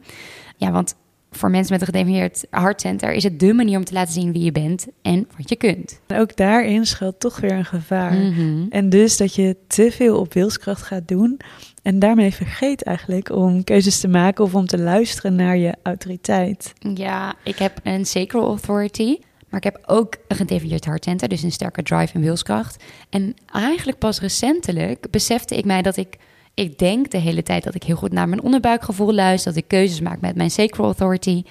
Ja, 0.57 0.71
want 0.71 0.95
voor 1.31 1.51
mensen 1.51 1.73
met 1.73 1.81
een 1.81 1.95
gedefinieerd 1.95 2.47
hartcenter 2.51 3.13
is 3.13 3.23
het 3.23 3.41
dé 3.41 3.53
manier 3.53 3.79
om 3.79 3.85
te 3.85 3.93
laten 3.93 4.13
zien 4.13 4.33
wie 4.33 4.45
je 4.45 4.53
bent 4.53 4.87
en 5.03 5.29
wat 5.37 5.49
je 5.49 5.57
kunt. 5.57 6.01
En 6.07 6.21
ook 6.21 6.37
daarin 6.37 6.87
schuilt 6.87 7.21
toch 7.21 7.41
weer 7.41 7.53
een 7.53 7.65
gevaar. 7.65 8.13
Mhm. 8.13 8.67
En 8.71 8.89
dus 8.89 9.17
dat 9.17 9.35
je 9.35 9.57
te 9.67 9.91
veel 9.93 10.19
op 10.19 10.35
wilskracht 10.35 10.83
gaat 10.83 11.09
doen 11.09 11.41
en 11.83 11.99
daarmee 11.99 12.35
vergeet 12.35 12.83
eigenlijk 12.83 13.31
om 13.31 13.65
keuzes 13.65 14.01
te 14.01 14.09
maken 14.09 14.45
of 14.45 14.55
om 14.55 14.67
te 14.67 14.79
luisteren 14.79 15.35
naar 15.35 15.57
je 15.57 15.75
autoriteit. 15.83 16.73
Ja, 16.95 17.35
ik 17.45 17.59
heb 17.59 17.81
een 17.83 18.07
sacral 18.07 18.47
authority. 18.47 19.19
Maar 19.49 19.65
ik 19.65 19.73
heb 19.73 19.83
ook 19.87 20.15
een 20.29 20.37
gedefinieerd 20.37 20.85
hartcenter, 20.85 21.29
dus 21.29 21.43
een 21.43 21.53
sterke 21.53 21.83
drive 21.83 22.15
en 22.15 22.21
wilskracht. 22.21 22.85
En 23.11 23.37
eigenlijk 23.53 23.99
pas 23.99 24.21
recentelijk 24.21 25.11
besefte 25.11 25.57
ik 25.57 25.65
mij 25.65 25.83
dat 25.83 25.97
ik... 25.97 26.17
Ik 26.55 26.79
denk 26.79 27.11
de 27.11 27.19
hele 27.19 27.43
tijd 27.43 27.65
dat 27.65 27.75
ik 27.75 27.83
heel 27.83 27.97
goed 27.97 28.13
naar 28.13 28.29
mijn 28.29 28.43
onderbuikgevoel 28.43 29.15
luister... 29.15 29.53
dat 29.53 29.63
ik 29.63 29.69
keuzes 29.69 30.01
maak 30.01 30.21
met 30.21 30.37
mijn 30.37 30.51
sacral 30.51 30.87
authority. 30.87 31.43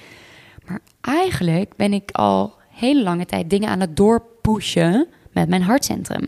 Maar 0.66 0.80
eigenlijk 1.00 1.76
ben 1.76 1.92
ik 1.92 2.10
al 2.10 2.54
hele 2.70 3.02
lange 3.02 3.26
tijd 3.26 3.50
dingen 3.50 3.68
aan 3.68 3.80
het 3.80 3.96
doorpushen 3.96 5.06
met 5.32 5.48
mijn 5.48 5.62
hartcentrum. 5.62 6.26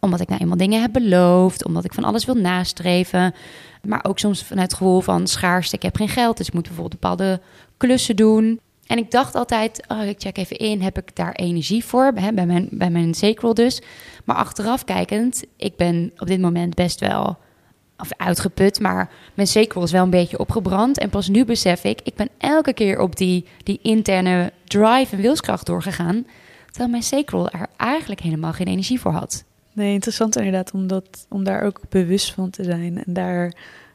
Omdat 0.00 0.20
ik 0.20 0.28
nou 0.28 0.40
eenmaal 0.40 0.56
dingen 0.56 0.80
heb 0.80 0.92
beloofd, 0.92 1.64
omdat 1.64 1.84
ik 1.84 1.94
van 1.94 2.04
alles 2.04 2.24
wil 2.24 2.34
nastreven. 2.34 3.34
Maar 3.82 4.04
ook 4.04 4.18
soms 4.18 4.44
vanuit 4.44 4.70
het 4.70 4.78
gevoel 4.78 5.00
van 5.00 5.26
schaarste, 5.26 5.76
ik 5.76 5.82
heb 5.82 5.96
geen 5.96 6.08
geld, 6.08 6.36
dus 6.36 6.46
ik 6.46 6.52
moet 6.54 6.62
bijvoorbeeld 6.62 7.00
bepaalde 7.00 7.40
klussen 7.76 8.16
doen. 8.16 8.60
En 8.88 8.98
ik 8.98 9.10
dacht 9.10 9.34
altijd, 9.34 9.84
oh, 9.88 10.04
ik 10.06 10.20
check 10.20 10.36
even 10.36 10.56
in, 10.56 10.82
heb 10.82 10.98
ik 10.98 11.16
daar 11.16 11.32
energie 11.32 11.84
voor? 11.84 12.12
Hè, 12.14 12.32
bij, 12.32 12.46
mijn, 12.46 12.68
bij 12.70 12.90
mijn 12.90 13.14
sacral 13.14 13.54
dus. 13.54 13.82
Maar 14.24 14.36
achteraf 14.36 14.84
kijkend, 14.84 15.44
ik 15.56 15.76
ben 15.76 16.12
op 16.16 16.26
dit 16.26 16.40
moment 16.40 16.74
best 16.74 17.00
wel 17.00 17.38
of 17.98 18.08
uitgeput, 18.16 18.80
maar 18.80 19.10
mijn 19.34 19.48
sacral 19.48 19.82
is 19.82 19.92
wel 19.92 20.02
een 20.02 20.10
beetje 20.10 20.38
opgebrand. 20.38 20.98
En 20.98 21.10
pas 21.10 21.28
nu 21.28 21.44
besef 21.44 21.84
ik, 21.84 22.00
ik 22.02 22.14
ben 22.14 22.28
elke 22.38 22.72
keer 22.72 23.00
op 23.00 23.16
die, 23.16 23.44
die 23.62 23.78
interne 23.82 24.52
drive 24.64 25.16
en 25.16 25.22
wilskracht 25.22 25.66
doorgegaan. 25.66 26.26
Terwijl 26.66 26.90
mijn 26.90 27.02
sacral 27.02 27.50
er 27.50 27.66
eigenlijk 27.76 28.20
helemaal 28.20 28.52
geen 28.52 28.66
energie 28.66 29.00
voor 29.00 29.12
had. 29.12 29.44
Nee, 29.72 29.92
interessant 29.92 30.36
inderdaad, 30.36 30.70
om, 30.72 30.86
dat, 30.86 31.26
om 31.28 31.44
daar 31.44 31.62
ook 31.62 31.80
bewust 31.88 32.32
van 32.32 32.50
te 32.50 32.64
zijn. 32.64 33.04
En 33.04 33.12
daar, 33.12 33.52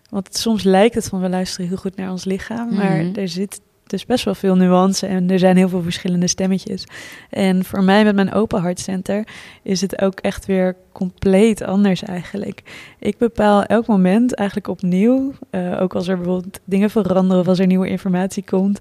want 0.10 0.36
soms 0.36 0.64
lijkt 0.64 0.96
het 0.96 1.08
van 1.08 1.22
we 1.22 1.30
luisteren 1.30 1.68
heel 1.68 1.78
goed 1.78 1.96
naar 1.96 2.12
ons 2.12 2.26
lichaam, 2.26 2.74
maar 2.76 3.04
Mhm. 3.04 3.20
er 3.20 3.28
zit 3.28 3.62
dus 3.88 4.06
best 4.06 4.26
wel 4.26 4.36
veel 4.36 4.56
nuance 4.56 5.08
en 5.08 5.30
er 5.30 5.40
zijn 5.40 5.58
heel 5.58 5.70
veel 5.70 5.82
verschillende 5.82 6.28
stemmetjes. 6.28 6.84
En 7.30 7.66
voor 7.66 7.84
mij 7.84 8.04
met 8.04 8.16
mijn 8.16 8.34
open 8.34 8.62
hartcenter 8.62 9.28
is 9.64 9.82
het 9.82 10.02
ook 10.02 10.20
echt 10.20 10.46
weer 10.46 10.76
compleet 10.92 11.64
anders 11.64 12.04
eigenlijk. 12.04 12.62
Ik 13.00 13.18
bepaal 13.18 13.64
elk 13.64 13.88
moment 13.88 14.34
eigenlijk 14.34 14.68
opnieuw, 14.68 15.34
eh, 15.50 15.82
ook 15.82 15.96
als 15.96 16.08
er 16.08 16.16
bijvoorbeeld 16.16 16.60
dingen 16.64 16.90
veranderen 16.90 17.42
of 17.42 17.48
als 17.48 17.60
er 17.60 17.68
nieuwe 17.68 17.90
informatie 17.90 18.44
komt. 18.44 18.80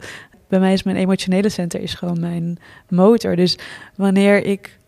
Bij 0.49 0.61
mij 0.61 0.73
is 0.73 0.83
mijn 0.83 0.97
emotionele 0.97 1.49
center 1.49 1.81
is 1.81 1.95
gewoon 1.95 2.21
mijn 2.21 2.59
motor. 2.89 3.37
Dus 3.37 3.59
wanneer 3.97 4.45
ik 4.45 4.79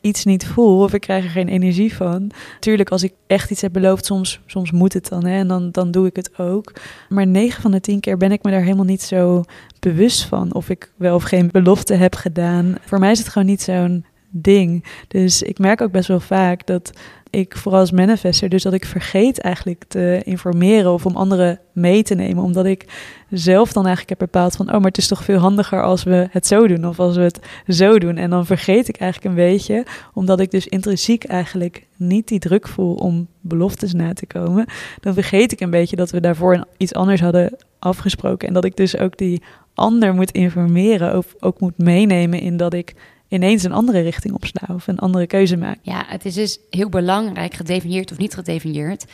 iets 0.00 0.24
niet 0.24 0.46
voel 0.46 0.82
of 0.82 0.92
ik 0.92 1.00
krijg 1.00 1.24
er 1.24 1.30
geen 1.30 1.48
energie 1.48 1.94
van. 1.94 2.30
Tuurlijk, 2.60 2.90
als 2.90 3.02
ik 3.02 3.12
echt 3.26 3.50
iets 3.50 3.60
heb 3.60 3.72
beloofd, 3.72 4.04
soms, 4.04 4.40
soms 4.46 4.70
moet 4.70 4.92
het 4.92 5.08
dan 5.08 5.24
hè, 5.24 5.38
en 5.38 5.48
dan, 5.48 5.70
dan 5.70 5.90
doe 5.90 6.06
ik 6.06 6.16
het 6.16 6.38
ook. 6.38 6.72
Maar 7.08 7.26
9 7.26 7.62
van 7.62 7.70
de 7.70 7.80
10 7.80 8.00
keer 8.00 8.16
ben 8.16 8.32
ik 8.32 8.42
me 8.42 8.50
daar 8.50 8.62
helemaal 8.62 8.84
niet 8.84 9.02
zo 9.02 9.42
bewust 9.80 10.24
van 10.24 10.54
of 10.54 10.68
ik 10.68 10.92
wel 10.96 11.14
of 11.14 11.22
geen 11.22 11.48
belofte 11.50 11.94
heb 11.94 12.14
gedaan. 12.14 12.74
Voor 12.80 12.98
mij 12.98 13.10
is 13.10 13.18
het 13.18 13.28
gewoon 13.28 13.48
niet 13.48 13.62
zo'n 13.62 14.04
ding. 14.30 14.84
Dus 15.08 15.42
ik 15.42 15.58
merk 15.58 15.80
ook 15.80 15.92
best 15.92 16.08
wel 16.08 16.20
vaak 16.20 16.66
dat 16.66 16.90
ik 17.34 17.56
vooral 17.56 17.80
als 17.80 17.90
manifester, 17.90 18.48
dus 18.48 18.62
dat 18.62 18.72
ik 18.72 18.84
vergeet 18.84 19.40
eigenlijk 19.40 19.84
te 19.88 20.22
informeren 20.24 20.92
of 20.92 21.06
om 21.06 21.16
anderen 21.16 21.60
mee 21.72 22.02
te 22.02 22.14
nemen, 22.14 22.42
omdat 22.42 22.66
ik 22.66 22.86
zelf 23.30 23.72
dan 23.72 23.86
eigenlijk 23.86 24.20
heb 24.20 24.30
bepaald 24.30 24.56
van, 24.56 24.66
oh, 24.66 24.72
maar 24.72 24.88
het 24.88 24.98
is 24.98 25.08
toch 25.08 25.24
veel 25.24 25.38
handiger 25.38 25.82
als 25.82 26.02
we 26.02 26.28
het 26.30 26.46
zo 26.46 26.66
doen 26.66 26.86
of 26.86 26.98
als 26.98 27.16
we 27.16 27.22
het 27.22 27.40
zo 27.68 27.98
doen. 27.98 28.16
En 28.16 28.30
dan 28.30 28.46
vergeet 28.46 28.88
ik 28.88 28.96
eigenlijk 28.96 29.30
een 29.30 29.44
beetje, 29.44 29.86
omdat 30.14 30.40
ik 30.40 30.50
dus 30.50 30.66
intrinsiek 30.66 31.24
eigenlijk 31.24 31.86
niet 31.96 32.28
die 32.28 32.38
druk 32.38 32.68
voel 32.68 32.94
om 32.94 33.28
beloftes 33.40 33.92
na 33.92 34.12
te 34.12 34.26
komen, 34.26 34.66
dan 35.00 35.14
vergeet 35.14 35.52
ik 35.52 35.60
een 35.60 35.70
beetje 35.70 35.96
dat 35.96 36.10
we 36.10 36.20
daarvoor 36.20 36.66
iets 36.76 36.94
anders 36.94 37.20
hadden 37.20 37.56
afgesproken 37.78 38.48
en 38.48 38.54
dat 38.54 38.64
ik 38.64 38.76
dus 38.76 38.98
ook 38.98 39.16
die 39.16 39.42
ander 39.74 40.14
moet 40.14 40.30
informeren 40.30 41.16
of 41.16 41.34
ook 41.40 41.60
moet 41.60 41.78
meenemen 41.78 42.40
in 42.40 42.56
dat 42.56 42.74
ik 42.74 42.94
ineens 43.34 43.62
een 43.62 43.72
andere 43.72 44.00
richting 44.00 44.34
opsla 44.34 44.74
of 44.74 44.86
een 44.86 44.98
andere 44.98 45.26
keuze 45.26 45.56
maak. 45.56 45.78
Ja, 45.82 46.04
het 46.06 46.24
is 46.24 46.34
dus 46.34 46.58
heel 46.70 46.88
belangrijk, 46.88 47.54
gedefinieerd 47.54 48.12
of 48.12 48.18
niet 48.18 48.34
gedefinieerd, 48.34 49.04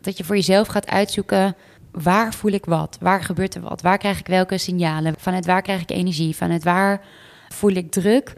dat 0.00 0.16
je 0.16 0.24
voor 0.24 0.36
jezelf 0.36 0.68
gaat 0.68 0.86
uitzoeken 0.86 1.56
waar 1.92 2.34
voel 2.34 2.52
ik 2.52 2.64
wat, 2.64 2.98
waar 3.00 3.22
gebeurt 3.22 3.54
er 3.54 3.60
wat, 3.60 3.82
waar 3.82 3.98
krijg 3.98 4.18
ik 4.18 4.26
welke 4.26 4.58
signalen, 4.58 5.14
vanuit 5.18 5.46
waar 5.46 5.62
krijg 5.62 5.80
ik 5.80 5.90
energie, 5.90 6.36
vanuit 6.36 6.64
waar 6.64 7.00
voel 7.48 7.70
ik 7.70 7.90
druk. 7.90 8.34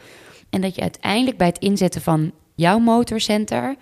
En 0.50 0.60
dat 0.60 0.74
je 0.74 0.80
uiteindelijk 0.80 1.36
bij 1.36 1.46
het 1.46 1.58
inzetten 1.58 2.00
van 2.00 2.32
jouw 2.54 2.78
motorcenter, 2.78 3.76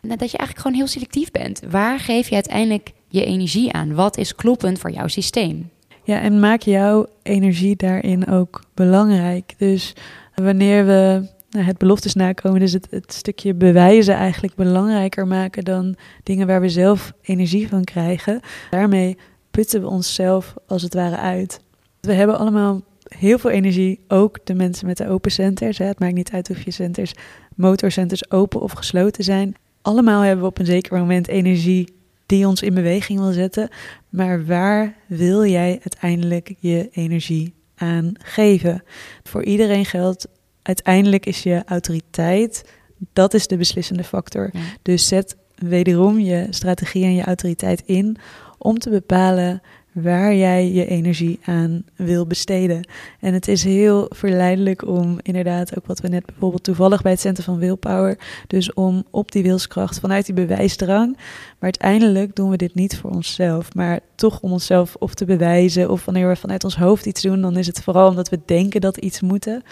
nou, 0.00 0.16
dat 0.16 0.30
je 0.30 0.36
eigenlijk 0.38 0.58
gewoon 0.58 0.76
heel 0.76 0.86
selectief 0.86 1.30
bent. 1.30 1.60
Waar 1.70 2.00
geef 2.00 2.28
je 2.28 2.34
uiteindelijk 2.34 2.92
je 3.08 3.24
energie 3.24 3.72
aan? 3.72 3.94
Wat 3.94 4.16
is 4.16 4.34
kloppend 4.34 4.78
voor 4.78 4.90
jouw 4.90 5.06
systeem? 5.06 5.70
Ja, 6.04 6.20
en 6.20 6.40
maak 6.40 6.62
jouw 6.62 7.06
energie 7.22 7.76
daarin 7.76 8.26
ook 8.26 8.64
belangrijk. 8.74 9.54
Dus 9.58 9.94
wanneer 10.42 10.86
we 10.86 11.28
het 11.56 11.78
beloftes 11.78 12.14
nakomen, 12.14 12.60
dus 12.60 12.72
het, 12.72 12.86
het 12.90 13.12
stukje 13.12 13.54
bewijzen 13.54 14.14
eigenlijk 14.14 14.54
belangrijker 14.54 15.26
maken 15.26 15.64
dan 15.64 15.96
dingen 16.22 16.46
waar 16.46 16.60
we 16.60 16.68
zelf 16.68 17.12
energie 17.22 17.68
van 17.68 17.84
krijgen. 17.84 18.40
Daarmee 18.70 19.16
putten 19.50 19.80
we 19.80 19.86
onszelf 19.86 20.54
als 20.66 20.82
het 20.82 20.94
ware 20.94 21.16
uit. 21.16 21.60
We 22.00 22.12
hebben 22.12 22.38
allemaal 22.38 22.82
heel 23.08 23.38
veel 23.38 23.50
energie, 23.50 24.00
ook 24.08 24.38
de 24.44 24.54
mensen 24.54 24.86
met 24.86 24.96
de 24.96 25.08
open 25.08 25.30
centers. 25.30 25.78
Hè. 25.78 25.84
Het 25.84 25.98
maakt 25.98 26.14
niet 26.14 26.32
uit 26.32 26.50
of 26.50 26.62
je 26.62 26.70
centers, 26.70 27.12
motorcenters 27.54 28.30
open 28.30 28.60
of 28.60 28.72
gesloten 28.72 29.24
zijn. 29.24 29.54
Allemaal 29.82 30.20
hebben 30.20 30.44
we 30.44 30.50
op 30.50 30.58
een 30.58 30.66
zeker 30.66 30.98
moment 30.98 31.28
energie 31.28 31.96
die 32.26 32.46
ons 32.46 32.62
in 32.62 32.74
beweging 32.74 33.18
wil 33.18 33.32
zetten. 33.32 33.68
Maar 34.08 34.46
waar 34.46 34.94
wil 35.06 35.44
jij 35.44 35.70
uiteindelijk 35.70 36.54
je 36.58 36.88
energie 36.92 37.54
aan 37.78 38.12
geven? 38.22 38.82
Voor 39.22 39.44
iedereen 39.44 39.84
geldt, 39.84 40.26
uiteindelijk 40.62 41.26
is 41.26 41.42
je 41.42 41.62
autoriteit, 41.66 42.70
dat 43.12 43.34
is 43.34 43.46
de 43.46 43.56
beslissende 43.56 44.04
factor. 44.04 44.50
Ja. 44.52 44.60
Dus 44.82 45.08
zet 45.08 45.36
wederom 45.54 46.18
je 46.18 46.46
strategie 46.50 47.04
en 47.04 47.14
je 47.14 47.24
autoriteit 47.24 47.82
in 47.86 48.16
om 48.58 48.78
te 48.78 48.90
bepalen 48.90 49.62
waar 49.92 50.34
jij 50.34 50.72
je 50.72 50.86
energie 50.86 51.38
aan 51.44 51.82
wil 51.96 52.26
besteden. 52.26 52.88
En 53.20 53.34
het 53.34 53.48
is 53.48 53.64
heel 53.64 54.06
verleidelijk 54.10 54.86
om 54.86 55.18
inderdaad, 55.22 55.76
ook 55.76 55.86
wat 55.86 56.00
we 56.00 56.08
net 56.08 56.26
bijvoorbeeld 56.26 56.64
toevallig 56.64 57.02
bij 57.02 57.12
het 57.12 57.20
Centrum 57.20 57.44
van 57.44 57.58
Willpower, 57.58 58.18
dus 58.46 58.72
om 58.72 59.04
op 59.10 59.32
die 59.32 59.42
wilskracht 59.42 60.00
vanuit 60.00 60.26
die 60.26 60.34
bewijsdrang, 60.34 61.16
maar 61.16 61.56
uiteindelijk 61.58 62.36
doen 62.36 62.50
we 62.50 62.56
dit 62.56 62.74
niet 62.74 62.96
voor 62.98 63.10
onszelf, 63.10 63.74
maar 63.74 64.00
toch 64.14 64.40
om 64.40 64.52
onszelf 64.52 64.96
of 64.98 65.14
te 65.14 65.24
bewijzen 65.24 65.90
of 65.90 66.04
wanneer 66.04 66.28
we 66.28 66.36
vanuit 66.36 66.64
ons 66.64 66.76
hoofd 66.76 67.06
iets 67.06 67.22
doen, 67.22 67.40
dan 67.40 67.56
is 67.56 67.66
het 67.66 67.82
vooral 67.82 68.08
omdat 68.08 68.28
we 68.28 68.40
denken 68.44 68.80
dat 68.80 68.96
we 68.96 69.02
iets 69.02 69.20
moeten. 69.20 69.62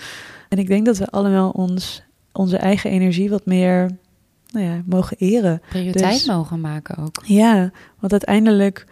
En 0.48 0.58
ik 0.58 0.66
denk 0.66 0.86
dat 0.86 0.98
we 0.98 1.06
allemaal 1.06 1.50
ons, 1.50 2.02
onze 2.32 2.56
eigen 2.56 2.90
energie 2.90 3.30
wat 3.30 3.46
meer 3.46 3.90
nou 4.50 4.66
ja, 4.66 4.82
mogen 4.86 5.16
eren. 5.16 5.62
Prioriteit 5.68 6.12
Dus- 6.12 6.26
mogen 6.26 6.60
maken 6.60 6.96
ook. 6.96 7.22
Ja, 7.24 7.70
want 7.98 8.12
uiteindelijk 8.12 8.86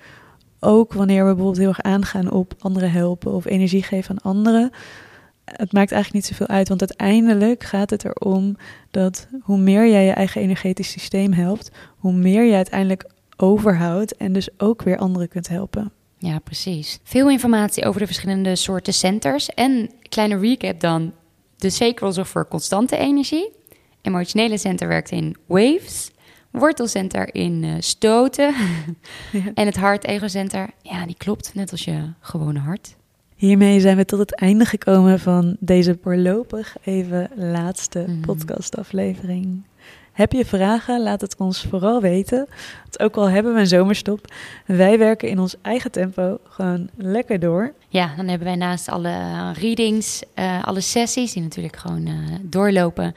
ook 0.65 0.93
wanneer 0.93 1.27
we 1.27 1.35
bijvoorbeeld 1.35 1.59
heel 1.59 1.69
erg 1.69 1.83
aangaan 1.83 2.31
op 2.31 2.55
anderen 2.59 2.91
helpen 2.91 3.33
of 3.33 3.45
energie 3.45 3.83
geven 3.83 4.11
aan 4.11 4.33
anderen, 4.33 4.71
het 5.45 5.73
maakt 5.73 5.93
eigenlijk 5.93 6.13
niet 6.13 6.37
zoveel 6.37 6.57
uit, 6.57 6.69
want 6.69 6.81
uiteindelijk 6.81 7.65
gaat 7.65 7.91
het 7.91 8.05
erom 8.05 8.57
dat 8.91 9.29
hoe 9.41 9.59
meer 9.59 9.89
jij 9.91 10.05
je 10.05 10.13
eigen 10.13 10.41
energetisch 10.41 10.91
systeem 10.91 11.33
helpt, 11.33 11.71
hoe 11.97 12.13
meer 12.13 12.43
je 12.43 12.55
uiteindelijk 12.55 13.11
overhoudt 13.37 14.17
en 14.17 14.33
dus 14.33 14.49
ook 14.57 14.83
weer 14.83 14.99
anderen 14.99 15.29
kunt 15.29 15.49
helpen. 15.49 15.93
Ja, 16.19 16.39
precies. 16.39 16.99
Veel 17.03 17.31
informatie 17.31 17.85
over 17.85 18.01
de 18.01 18.07
verschillende 18.07 18.57
soorten 18.57 18.93
centers. 18.95 19.49
En 19.49 19.91
kleine 20.09 20.39
recap 20.39 20.81
dan. 20.81 21.13
De 21.57 21.71
sacral 21.71 22.13
zorgt 22.13 22.31
voor 22.31 22.49
constante 22.49 22.97
energie. 22.97 23.53
Emotionele 24.03 24.59
center 24.59 24.89
werkt 24.89 25.11
in 25.11 25.37
waves. 25.47 26.11
Wortelcenter 26.59 27.35
in 27.35 27.65
eh, 27.65 27.71
stoten. 27.79 28.55
Ja. 29.33 29.41
En 29.55 29.67
het 29.67 29.77
hart-ego-center, 29.77 30.69
ja, 30.83 31.07
die 31.07 31.15
klopt. 31.19 31.55
Net 31.55 31.71
als 31.71 31.85
je 31.85 32.01
gewone 32.21 32.59
hart. 32.59 32.95
Hiermee 33.37 33.81
zijn 33.81 33.97
we 33.97 34.05
tot 34.05 34.19
het 34.19 34.35
einde 34.35 34.65
gekomen 34.65 35.21
van 35.21 35.57
deze 35.61 35.99
voorlopig 36.03 36.77
even 36.85 37.31
laatste 37.35 38.05
Mhm. 38.09 38.21
podcastaflevering. 38.21 39.63
Heb 40.13 40.33
je 40.33 40.45
vragen? 40.45 41.03
Laat 41.03 41.21
het 41.21 41.37
ons 41.39 41.63
vooral 41.71 42.01
weten. 42.01 42.47
Want 42.83 43.01
ook 43.01 43.17
al 43.17 43.29
hebben 43.31 43.55
we 43.55 43.61
een 43.61 43.67
zomerstop, 43.67 44.33
wij 44.67 44.99
werken 44.99 45.29
in 45.29 45.39
ons 45.39 45.57
eigen 45.63 45.91
tempo 45.91 46.39
gewoon 46.49 46.89
lekker 46.97 47.39
door. 47.41 47.73
Ja, 47.89 48.15
dan 48.17 48.29
hebben 48.29 48.47
wij 48.47 48.57
naast 48.57 48.89
alle 48.89 49.09
eh, 49.09 49.51
readings, 49.61 50.23
eh, 50.35 50.65
alle 50.65 50.81
sessies, 50.81 51.33
die 51.33 51.43
natuurlijk 51.43 51.77
gewoon 51.77 52.09
doorlopen, 52.43 53.15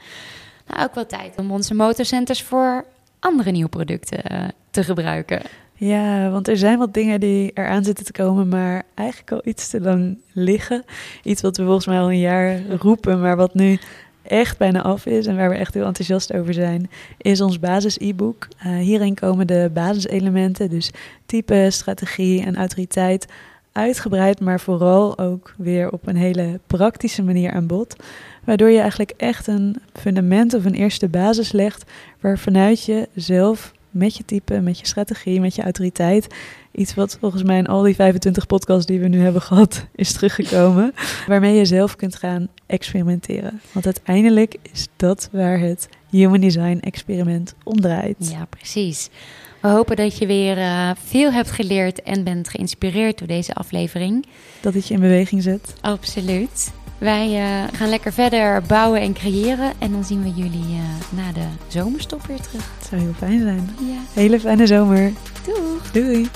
nou, 0.66 0.82
ook 0.82 0.94
wel 0.94 1.06
tijd 1.06 1.36
om 1.38 1.50
onze 1.50 1.74
motorcenters 1.74 2.42
voor 2.42 2.84
andere 3.20 3.50
nieuwe 3.50 3.68
producten 3.68 4.22
eh, 4.22 4.48
te 4.70 4.82
gebruiken. 4.82 5.42
Ja, 5.74 6.30
want 6.30 6.48
er 6.48 6.56
zijn 6.56 6.78
wat 6.78 6.94
dingen 6.94 7.20
die 7.20 7.50
eraan 7.54 7.84
zitten 7.84 8.04
te 8.04 8.12
komen, 8.12 8.48
maar 8.48 8.82
eigenlijk 8.94 9.32
al 9.32 9.40
iets 9.44 9.68
te 9.68 9.80
lang 9.80 10.18
liggen. 10.32 10.84
Iets 11.22 11.42
wat 11.42 11.56
we 11.56 11.64
volgens 11.64 11.86
mij 11.86 11.98
al 11.98 12.10
een 12.10 12.18
jaar 12.18 12.66
roepen, 12.66 13.20
maar 13.20 13.36
wat 13.36 13.54
nu 13.54 13.78
echt 14.22 14.58
bijna 14.58 14.82
af 14.82 15.06
is 15.06 15.26
en 15.26 15.36
waar 15.36 15.48
we 15.48 15.54
echt 15.54 15.74
heel 15.74 15.84
enthousiast 15.84 16.34
over 16.34 16.54
zijn, 16.54 16.90
is 17.18 17.40
ons 17.40 17.58
basis-e-book. 17.58 18.48
Eh, 18.58 18.76
hierin 18.76 19.14
komen 19.14 19.46
de 19.46 19.70
basiselementen, 19.72 20.70
dus 20.70 20.90
type, 21.26 21.66
strategie 21.70 22.42
en 22.42 22.56
autoriteit, 22.56 23.26
uitgebreid, 23.72 24.40
maar 24.40 24.60
vooral 24.60 25.18
ook 25.18 25.54
weer 25.56 25.90
op 25.90 26.06
een 26.06 26.16
hele 26.16 26.60
praktische 26.66 27.22
manier 27.22 27.52
aan 27.52 27.66
bod. 27.66 27.96
Waardoor 28.44 28.70
je 28.70 28.80
eigenlijk 28.80 29.12
echt 29.16 29.46
een 29.46 29.76
fundament 29.92 30.54
of 30.54 30.64
een 30.64 30.74
eerste 30.74 31.08
basis 31.08 31.52
legt 31.52 31.90
waarvanuit 32.20 32.84
je 32.84 33.08
zelf 33.14 33.72
met 33.90 34.16
je 34.16 34.24
type, 34.24 34.60
met 34.60 34.78
je 34.78 34.86
strategie, 34.86 35.40
met 35.40 35.54
je 35.54 35.62
autoriteit. 35.62 36.34
Iets 36.72 36.94
wat 36.94 37.16
volgens 37.20 37.42
mij 37.42 37.58
in 37.58 37.66
al 37.66 37.82
die 37.82 37.94
25 37.94 38.46
podcasts 38.46 38.86
die 38.86 39.00
we 39.00 39.08
nu 39.08 39.20
hebben 39.20 39.42
gehad 39.42 39.86
is 39.94 40.12
teruggekomen. 40.12 40.94
waarmee 41.26 41.56
je 41.56 41.64
zelf 41.64 41.96
kunt 41.96 42.14
gaan 42.14 42.48
experimenteren. 42.66 43.60
Want 43.72 43.84
uiteindelijk 43.84 44.56
is 44.72 44.86
dat 44.96 45.28
waar 45.32 45.58
het 45.58 45.88
Human 46.10 46.40
Design 46.40 46.78
experiment 46.80 47.54
om 47.64 47.80
draait. 47.80 48.16
Ja, 48.18 48.44
precies. 48.44 49.10
We 49.60 49.68
hopen 49.68 49.96
dat 49.96 50.18
je 50.18 50.26
weer 50.26 50.58
uh, 50.58 50.90
veel 51.04 51.32
hebt 51.32 51.50
geleerd 51.50 52.02
en 52.02 52.24
bent 52.24 52.48
geïnspireerd 52.48 53.18
door 53.18 53.28
deze 53.28 53.54
aflevering. 53.54 54.26
Dat 54.60 54.74
het 54.74 54.88
je 54.88 54.94
in 54.94 55.00
beweging 55.00 55.42
zet. 55.42 55.74
Absoluut. 55.80 56.72
Wij 56.98 57.28
uh, 57.28 57.64
gaan 57.78 57.88
lekker 57.88 58.12
verder 58.12 58.62
bouwen 58.62 59.00
en 59.00 59.12
creëren. 59.12 59.72
En 59.78 59.92
dan 59.92 60.04
zien 60.04 60.22
we 60.22 60.30
jullie 60.30 60.68
uh, 60.68 60.82
na 61.10 61.32
de 61.32 61.46
zomerstop 61.68 62.26
weer 62.26 62.40
terug. 62.40 62.70
Het 62.78 62.86
zou 62.88 63.00
heel 63.00 63.12
fijn 63.16 63.40
zijn. 63.40 63.70
Ja. 63.78 63.98
Hele 64.12 64.40
fijne 64.40 64.66
zomer. 64.66 65.12
Doeg. 65.44 65.90
Doei. 65.92 66.28